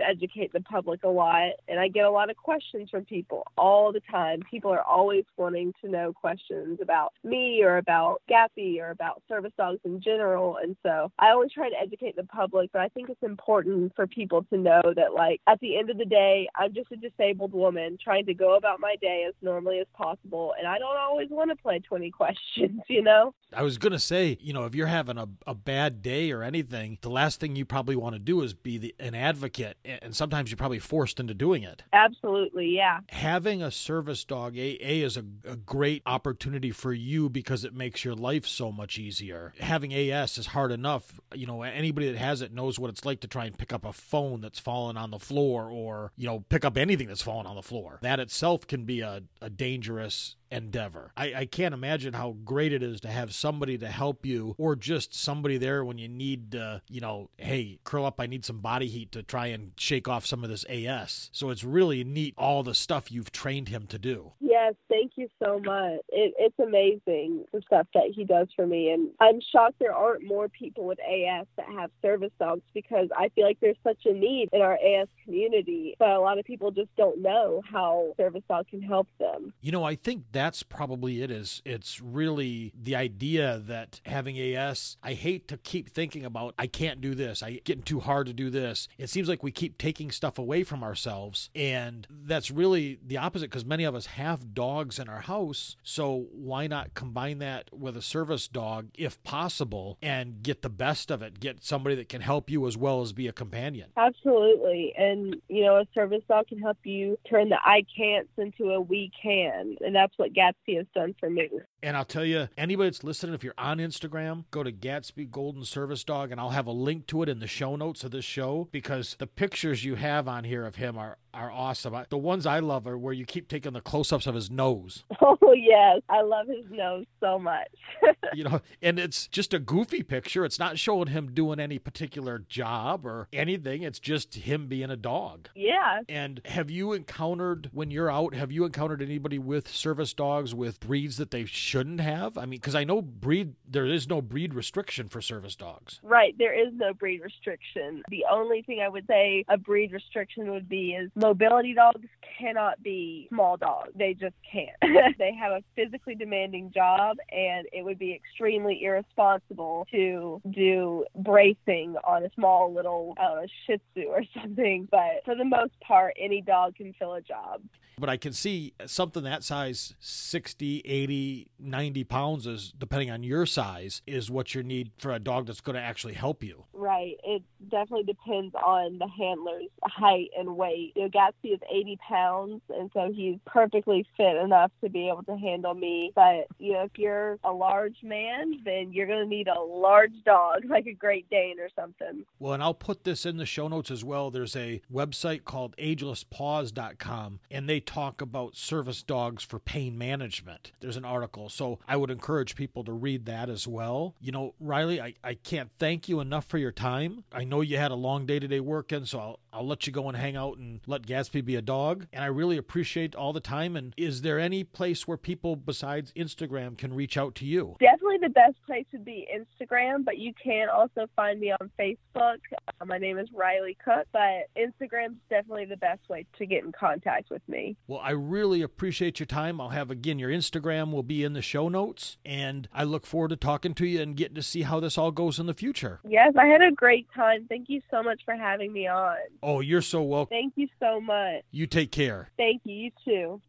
educate 0.00 0.52
the 0.52 0.60
public 0.60 1.04
a 1.04 1.08
lot, 1.08 1.50
and 1.68 1.78
I 1.78 1.88
get 1.88 2.04
a 2.04 2.10
lot 2.10 2.30
of 2.30 2.36
questions 2.36 2.90
from 2.90 3.04
people 3.04 3.44
all 3.56 3.92
the 3.92 4.00
time. 4.10 4.40
People 4.50 4.72
are 4.72 4.82
always 4.82 5.24
wanting 5.36 5.72
to 5.82 5.90
know 5.90 6.12
questions 6.12 6.78
about 6.82 7.12
me 7.24 7.62
or 7.62 7.78
about 7.78 8.22
Gatsby 8.30 8.80
or 8.80 8.90
about 8.90 9.22
service 9.28 9.52
dogs 9.56 9.80
in 9.84 10.00
general. 10.00 10.58
And 10.62 10.76
so 10.82 11.10
I 11.18 11.30
always 11.30 11.52
try 11.52 11.68
to 11.68 11.80
educate 11.80 12.16
the 12.16 12.24
public, 12.24 12.70
but 12.72 12.82
I 12.82 12.88
think 12.88 13.10
it's 13.10 13.22
important 13.22 13.92
for 13.94 14.06
people 14.06 14.44
to 14.50 14.56
know 14.56 14.82
that, 14.96 15.14
like, 15.14 15.40
at 15.46 15.60
the 15.60 15.76
end 15.76 15.90
of 15.90 15.98
the 15.98 16.04
day, 16.04 16.48
I'm 16.56 16.74
just 16.74 16.92
a 16.92 16.96
disabled 16.96 17.52
woman 17.52 17.98
trying 18.02 18.26
to 18.26 18.34
go 18.34 18.56
about 18.56 18.80
my 18.80 18.96
day 19.00 19.26
as 19.28 19.34
normally 19.42 19.78
as 19.80 19.86
possible, 19.94 20.54
and 20.58 20.66
I 20.66 20.78
don't 20.78 20.96
always 20.96 21.28
want 21.30 21.50
to 21.50 21.56
play 21.56 21.78
20 21.78 22.10
questions, 22.22 22.80
you 22.88 23.02
know? 23.02 23.34
I 23.54 23.62
was 23.62 23.76
going 23.76 23.92
to 23.92 23.98
say, 23.98 24.38
you 24.40 24.54
know, 24.54 24.64
if 24.64 24.74
you're 24.74 24.86
having 24.86 25.18
a, 25.18 25.28
a 25.46 25.54
bad 25.54 26.00
day 26.00 26.30
or 26.30 26.42
anything, 26.42 26.96
the 27.02 27.10
last 27.10 27.38
thing 27.38 27.54
you 27.54 27.66
probably 27.66 27.96
want 27.96 28.14
to 28.14 28.18
do 28.18 28.40
is 28.40 28.54
be 28.54 28.78
the, 28.78 28.94
an 28.98 29.14
advocate. 29.14 29.76
And 29.84 30.16
sometimes 30.16 30.50
you're 30.50 30.56
probably 30.56 30.78
forced 30.78 31.20
into 31.20 31.34
doing 31.34 31.62
it. 31.62 31.82
Absolutely, 31.92 32.74
yeah. 32.74 33.00
Having 33.08 33.62
a 33.62 33.70
service 33.70 34.24
dog, 34.24 34.56
A, 34.56 34.78
a 34.80 35.02
is 35.02 35.18
a, 35.18 35.24
a 35.46 35.56
great 35.56 36.02
opportunity 36.06 36.70
for 36.70 36.94
you 36.94 37.28
because 37.28 37.64
it 37.64 37.74
makes 37.74 38.06
your 38.06 38.14
life 38.14 38.46
so 38.46 38.72
much 38.72 38.98
easier. 38.98 39.52
Having 39.60 39.92
AS 39.92 40.38
is 40.38 40.46
hard 40.46 40.72
enough. 40.72 41.20
You 41.34 41.46
know, 41.46 41.62
anybody 41.62 42.10
that 42.10 42.18
has 42.18 42.40
it 42.40 42.54
knows 42.54 42.78
what 42.78 42.88
it's 42.88 43.04
like 43.04 43.20
to 43.20 43.28
try 43.28 43.44
and 43.44 43.58
pick 43.58 43.72
up 43.72 43.84
a 43.84 43.92
phone 43.92 44.40
that's 44.40 44.58
fallen 44.58 44.96
on 44.96 45.10
the 45.10 45.18
floor 45.18 45.68
or, 45.68 46.12
you 46.16 46.26
know, 46.26 46.40
pick 46.48 46.64
up 46.64 46.78
anything 46.78 47.08
that's 47.08 47.22
fallen 47.22 47.46
on 47.46 47.56
the 47.56 47.62
floor. 47.62 47.98
That 48.00 48.18
itself 48.18 48.66
can 48.66 48.84
be 48.84 49.00
a, 49.00 49.24
a 49.42 49.50
dangerous 49.50 50.36
endeavor. 50.52 51.12
I, 51.16 51.34
I 51.34 51.46
can't 51.46 51.74
imagine 51.74 52.14
how 52.14 52.36
great 52.44 52.72
it 52.72 52.82
is 52.82 53.00
to 53.00 53.08
have 53.08 53.34
somebody 53.34 53.78
to 53.78 53.88
help 53.88 54.24
you 54.24 54.54
or 54.58 54.76
just 54.76 55.14
somebody 55.14 55.58
there 55.58 55.84
when 55.84 55.98
you 55.98 56.08
need, 56.08 56.54
uh, 56.54 56.80
you 56.88 57.00
know, 57.00 57.30
hey, 57.38 57.78
curl 57.84 58.04
up, 58.04 58.20
I 58.20 58.26
need 58.26 58.44
some 58.44 58.58
body 58.58 58.86
heat 58.86 59.10
to 59.12 59.22
try 59.22 59.46
and 59.46 59.72
shake 59.76 60.06
off 60.08 60.26
some 60.26 60.44
of 60.44 60.50
this 60.50 60.64
AS. 60.68 61.30
So 61.32 61.50
it's 61.50 61.64
really 61.64 62.04
neat 62.04 62.34
all 62.36 62.62
the 62.62 62.74
stuff 62.74 63.10
you've 63.10 63.32
trained 63.32 63.68
him 63.68 63.86
to 63.88 63.98
do. 63.98 64.32
Yes, 64.40 64.74
thank 64.88 65.12
you 65.16 65.28
so 65.42 65.58
much. 65.58 66.00
It, 66.10 66.34
it's 66.38 66.58
amazing 66.58 67.46
the 67.52 67.62
stuff 67.62 67.86
that 67.94 68.12
he 68.14 68.24
does 68.24 68.48
for 68.54 68.66
me. 68.66 68.90
And 68.90 69.08
I'm 69.18 69.40
shocked 69.40 69.76
there 69.78 69.94
aren't 69.94 70.24
more 70.24 70.48
people 70.48 70.84
with 70.84 70.98
AS 71.00 71.46
that 71.56 71.66
have 71.74 71.90
service 72.02 72.32
dogs 72.38 72.62
because 72.74 73.08
I 73.16 73.30
feel 73.30 73.46
like 73.46 73.58
there's 73.60 73.76
such 73.82 74.04
a 74.04 74.12
need 74.12 74.50
in 74.52 74.60
our 74.60 74.74
AS 74.74 75.08
community, 75.24 75.96
but 75.98 76.10
a 76.10 76.20
lot 76.20 76.38
of 76.38 76.44
people 76.44 76.70
just 76.70 76.94
don't 76.96 77.22
know 77.22 77.62
how 77.70 78.12
service 78.18 78.42
dog 78.48 78.66
can 78.68 78.82
help 78.82 79.08
them. 79.18 79.52
You 79.62 79.72
know, 79.72 79.84
I 79.84 79.94
think 79.94 80.24
that's 80.42 80.64
probably 80.64 81.22
it 81.22 81.30
is 81.30 81.62
it's 81.64 82.00
really 82.00 82.72
the 82.74 82.96
idea 82.96 83.62
that 83.64 84.00
having 84.06 84.36
AS, 84.36 84.96
I 85.00 85.12
hate 85.12 85.46
to 85.48 85.56
keep 85.56 85.88
thinking 85.88 86.24
about 86.24 86.54
I 86.58 86.66
can't 86.66 87.00
do 87.00 87.14
this. 87.14 87.44
I 87.44 87.60
getting 87.62 87.84
too 87.84 88.00
hard 88.00 88.26
to 88.26 88.32
do 88.32 88.50
this. 88.50 88.88
It 88.98 89.08
seems 89.08 89.28
like 89.28 89.44
we 89.44 89.52
keep 89.52 89.78
taking 89.78 90.10
stuff 90.10 90.38
away 90.38 90.64
from 90.64 90.82
ourselves 90.82 91.48
and 91.54 92.08
that's 92.10 92.50
really 92.50 92.98
the 93.06 93.18
opposite 93.18 93.50
because 93.50 93.64
many 93.64 93.84
of 93.84 93.94
us 93.94 94.06
have 94.06 94.52
dogs 94.52 94.98
in 94.98 95.08
our 95.08 95.20
house. 95.20 95.76
So 95.84 96.26
why 96.32 96.66
not 96.66 96.94
combine 96.94 97.38
that 97.38 97.70
with 97.72 97.96
a 97.96 98.02
service 98.02 98.48
dog 98.48 98.88
if 98.98 99.22
possible 99.22 99.96
and 100.02 100.42
get 100.42 100.62
the 100.62 100.70
best 100.70 101.12
of 101.12 101.22
it? 101.22 101.38
Get 101.38 101.62
somebody 101.62 101.94
that 101.94 102.08
can 102.08 102.20
help 102.20 102.50
you 102.50 102.66
as 102.66 102.76
well 102.76 103.00
as 103.00 103.12
be 103.12 103.28
a 103.28 103.32
companion. 103.32 103.90
Absolutely. 103.96 104.92
And, 104.98 105.36
you 105.48 105.64
know, 105.64 105.76
a 105.76 105.86
service 105.94 106.22
dog 106.28 106.48
can 106.48 106.58
help 106.58 106.78
you 106.82 107.16
turn 107.30 107.48
the 107.48 107.58
I 107.64 107.84
can'ts 107.96 108.30
into 108.38 108.72
a 108.72 108.80
we 108.80 109.12
can. 109.22 109.76
And 109.80 109.94
that's 109.94 110.16
what 110.16 110.31
Gatsby 110.32 110.76
has 110.78 110.86
done 110.94 111.14
for 111.20 111.30
me. 111.30 111.48
And 111.82 111.96
I'll 111.96 112.04
tell 112.04 112.24
you, 112.24 112.48
anybody 112.56 112.90
that's 112.90 113.02
listening, 113.02 113.34
if 113.34 113.42
you're 113.42 113.54
on 113.58 113.78
Instagram, 113.78 114.44
go 114.52 114.62
to 114.62 114.70
Gatsby 114.70 115.30
Golden 115.30 115.64
Service 115.64 116.04
Dog, 116.04 116.30
and 116.30 116.40
I'll 116.40 116.50
have 116.50 116.66
a 116.66 116.72
link 116.72 117.08
to 117.08 117.22
it 117.22 117.28
in 117.28 117.40
the 117.40 117.48
show 117.48 117.74
notes 117.74 118.04
of 118.04 118.12
this 118.12 118.24
show 118.24 118.68
because 118.70 119.16
the 119.18 119.26
pictures 119.26 119.84
you 119.84 119.96
have 119.96 120.28
on 120.28 120.44
here 120.44 120.64
of 120.64 120.76
him 120.76 120.96
are 120.96 121.18
are 121.34 121.50
awesome. 121.50 121.96
The 122.10 122.18
ones 122.18 122.46
I 122.46 122.58
love 122.58 122.86
are 122.86 122.98
where 122.98 123.12
you 123.12 123.24
keep 123.24 123.48
taking 123.48 123.72
the 123.72 123.80
close 123.80 124.12
ups 124.12 124.26
of 124.26 124.34
his 124.34 124.50
nose. 124.50 125.04
Oh, 125.44 125.54
yes. 125.54 126.00
I 126.08 126.22
love 126.22 126.46
his 126.46 126.64
nose 126.70 127.04
so 127.20 127.38
much. 127.38 127.68
you 128.32 128.42
know, 128.42 128.62
and 128.80 128.98
it's 128.98 129.26
just 129.26 129.52
a 129.52 129.58
goofy 129.58 130.02
picture. 130.02 130.46
It's 130.46 130.58
not 130.58 130.78
showing 130.78 131.08
him 131.08 131.34
doing 131.34 131.60
any 131.60 131.78
particular 131.78 132.38
job 132.48 133.04
or 133.04 133.28
anything. 133.34 133.82
It's 133.82 133.98
just 133.98 134.34
him 134.34 134.66
being 134.66 134.88
a 134.90 134.96
dog. 134.96 135.50
Yeah. 135.54 136.00
And 136.08 136.40
have 136.46 136.70
you 136.70 136.94
encountered, 136.94 137.68
when 137.72 137.90
you're 137.90 138.10
out, 138.10 138.34
have 138.34 138.50
you 138.50 138.64
encountered 138.64 139.02
anybody 139.02 139.38
with 139.38 139.68
service 139.68 140.14
dogs 140.14 140.54
with 140.54 140.80
breeds 140.80 141.18
that 141.18 141.32
they 141.32 141.44
shouldn't 141.72 142.02
have? 142.02 142.36
I 142.36 142.42
mean, 142.42 142.60
because 142.60 142.74
I 142.74 142.84
know 142.84 143.00
breed, 143.00 143.54
there 143.66 143.86
is 143.86 144.06
no 144.06 144.20
breed 144.20 144.52
restriction 144.52 145.08
for 145.08 145.22
service 145.22 145.56
dogs. 145.56 146.00
Right. 146.02 146.36
There 146.36 146.52
is 146.52 146.70
no 146.74 146.92
breed 146.92 147.22
restriction. 147.22 148.02
The 148.10 148.26
only 148.30 148.60
thing 148.60 148.80
I 148.80 148.90
would 148.90 149.06
say 149.06 149.46
a 149.48 149.56
breed 149.56 149.90
restriction 149.90 150.50
would 150.50 150.68
be 150.68 150.90
is 150.90 151.10
mobility 151.14 151.72
dogs 151.72 152.06
cannot 152.38 152.82
be 152.82 153.26
small 153.30 153.56
dogs. 153.56 153.88
They 153.94 154.12
just 154.12 154.34
can't. 154.50 154.76
they 155.18 155.32
have 155.34 155.52
a 155.52 155.62
physically 155.74 156.14
demanding 156.14 156.72
job, 156.74 157.16
and 157.30 157.66
it 157.72 157.82
would 157.82 157.98
be 157.98 158.12
extremely 158.12 158.84
irresponsible 158.84 159.86
to 159.92 160.42
do 160.50 161.06
bracing 161.16 161.96
on 162.04 162.22
a 162.22 162.30
small 162.34 162.74
little, 162.74 163.14
I 163.18 163.46
Shih 163.66 163.80
Tzu 163.94 164.08
or 164.08 164.24
something. 164.38 164.88
But 164.90 165.24
for 165.24 165.34
the 165.34 165.46
most 165.46 165.72
part, 165.80 166.14
any 166.20 166.42
dog 166.42 166.76
can 166.76 166.92
fill 166.98 167.14
a 167.14 167.22
job. 167.22 167.62
But 167.98 168.08
I 168.08 168.16
can 168.16 168.32
see 168.32 168.74
something 168.86 169.22
that 169.24 169.44
size 169.44 169.94
60, 170.00 170.82
80, 170.84 171.48
90 171.62 172.04
pounds 172.04 172.46
is, 172.46 172.72
depending 172.76 173.10
on 173.10 173.22
your 173.22 173.46
size, 173.46 174.02
is 174.06 174.30
what 174.30 174.54
you 174.54 174.62
need 174.62 174.90
for 174.98 175.12
a 175.12 175.18
dog 175.18 175.46
that's 175.46 175.60
going 175.60 175.76
to 175.76 175.82
actually 175.82 176.14
help 176.14 176.42
you. 176.42 176.64
Right. 176.72 177.16
It 177.24 177.42
definitely 177.70 178.04
depends 178.04 178.54
on 178.54 178.98
the 178.98 179.08
handler's 179.08 179.68
height 179.82 180.30
and 180.36 180.56
weight. 180.56 180.92
You 180.96 181.02
know, 181.02 181.08
Gatsby 181.08 181.54
is 181.54 181.60
80 181.70 181.98
pounds, 182.08 182.60
and 182.68 182.90
so 182.92 183.12
he's 183.14 183.38
perfectly 183.46 184.06
fit 184.16 184.36
enough 184.36 184.72
to 184.82 184.90
be 184.90 185.08
able 185.08 185.22
to 185.24 185.36
handle 185.36 185.74
me. 185.74 186.12
But, 186.14 186.46
you 186.58 186.72
know, 186.72 186.82
if 186.82 186.92
you're 186.96 187.38
a 187.44 187.52
large 187.52 187.96
man, 188.02 188.60
then 188.64 188.92
you're 188.92 189.06
going 189.06 189.22
to 189.22 189.28
need 189.28 189.48
a 189.48 189.60
large 189.60 190.14
dog, 190.24 190.64
like 190.68 190.86
a 190.86 190.92
Great 190.92 191.28
Dane 191.30 191.60
or 191.60 191.68
something. 191.76 192.24
Well, 192.38 192.54
and 192.54 192.62
I'll 192.62 192.74
put 192.74 193.04
this 193.04 193.24
in 193.24 193.36
the 193.36 193.46
show 193.46 193.68
notes 193.68 193.90
as 193.90 194.04
well. 194.04 194.30
There's 194.30 194.56
a 194.56 194.82
website 194.92 195.44
called 195.44 195.76
agelesspaws.com, 195.76 197.40
and 197.50 197.68
they 197.68 197.80
talk 197.80 198.20
about 198.20 198.56
service 198.56 199.02
dogs 199.02 199.42
for 199.42 199.58
pain 199.58 199.96
management. 199.96 200.72
There's 200.80 200.96
an 200.96 201.04
article. 201.04 201.48
So 201.52 201.78
I 201.86 201.96
would 201.96 202.10
encourage 202.10 202.54
people 202.54 202.84
to 202.84 202.92
read 202.92 203.26
that 203.26 203.48
as 203.48 203.66
well. 203.66 204.14
You 204.20 204.32
know, 204.32 204.54
Riley, 204.60 205.00
I, 205.00 205.14
I 205.22 205.34
can't 205.34 205.70
thank 205.78 206.08
you 206.08 206.20
enough 206.20 206.46
for 206.46 206.58
your 206.58 206.72
time. 206.72 207.24
I 207.32 207.44
know 207.44 207.60
you 207.60 207.78
had 207.78 207.90
a 207.90 207.96
long 207.96 208.26
day 208.26 208.38
today 208.38 208.60
working, 208.60 209.04
so 209.04 209.18
I'll, 209.18 209.40
I'll 209.52 209.66
let 209.66 209.86
you 209.86 209.92
go 209.92 210.08
and 210.08 210.16
hang 210.16 210.36
out 210.36 210.58
and 210.58 210.80
let 210.86 211.02
Gatsby 211.02 211.44
be 211.44 211.56
a 211.56 211.62
dog. 211.62 212.06
And 212.12 212.24
I 212.24 212.28
really 212.28 212.56
appreciate 212.56 213.14
all 213.14 213.32
the 213.32 213.40
time. 213.40 213.76
And 213.76 213.92
is 213.96 214.22
there 214.22 214.38
any 214.38 214.64
place 214.64 215.06
where 215.06 215.16
people 215.16 215.56
besides 215.56 216.12
Instagram 216.12 216.76
can 216.78 216.94
reach 216.94 217.16
out 217.16 217.34
to 217.36 217.44
you? 217.44 217.76
Definitely 217.80 218.18
the 218.22 218.30
best 218.30 218.56
place 218.66 218.86
would 218.92 219.04
be 219.04 219.28
Instagram, 219.32 220.04
but 220.04 220.18
you 220.18 220.32
can 220.42 220.68
also 220.68 221.06
find 221.16 221.40
me 221.40 221.52
on 221.52 221.70
Facebook. 221.78 222.38
Uh, 222.80 222.84
my 222.84 222.98
name 222.98 223.18
is 223.18 223.28
Riley 223.34 223.76
Cook, 223.84 224.06
but 224.12 224.48
Instagram's 224.56 225.18
definitely 225.28 225.66
the 225.66 225.76
best 225.76 226.08
way 226.08 226.26
to 226.38 226.46
get 226.46 226.64
in 226.64 226.72
contact 226.72 227.30
with 227.30 227.42
me. 227.48 227.76
Well, 227.86 228.00
I 228.00 228.10
really 228.10 228.62
appreciate 228.62 229.18
your 229.18 229.26
time. 229.26 229.60
I'll 229.60 229.70
have 229.70 229.90
again 229.90 230.18
your 230.18 230.30
Instagram 230.30 230.92
will 230.92 231.02
be 231.02 231.24
in 231.24 231.32
the 231.42 231.48
show 231.48 231.68
notes, 231.68 232.18
and 232.24 232.68
I 232.72 232.84
look 232.84 233.04
forward 233.04 233.30
to 233.30 233.36
talking 233.36 233.74
to 233.74 233.86
you 233.86 234.00
and 234.00 234.16
getting 234.16 234.36
to 234.36 234.42
see 234.42 234.62
how 234.62 234.78
this 234.78 234.96
all 234.96 235.10
goes 235.10 235.40
in 235.40 235.46
the 235.46 235.54
future. 235.54 235.98
Yes, 236.08 236.34
I 236.38 236.46
had 236.46 236.62
a 236.62 236.70
great 236.70 237.08
time. 237.14 237.46
Thank 237.48 237.68
you 237.68 237.82
so 237.90 238.02
much 238.02 238.20
for 238.24 238.34
having 238.34 238.72
me 238.72 238.86
on. 238.86 239.16
Oh, 239.42 239.60
you're 239.60 239.82
so 239.82 240.02
welcome. 240.02 240.30
Thank 240.30 240.52
you 240.56 240.68
so 240.78 241.00
much. 241.00 241.42
You 241.50 241.66
take 241.66 241.90
care. 241.90 242.28
Thank 242.36 242.62
you. 242.64 242.74
You 242.74 242.90
too. 243.04 243.40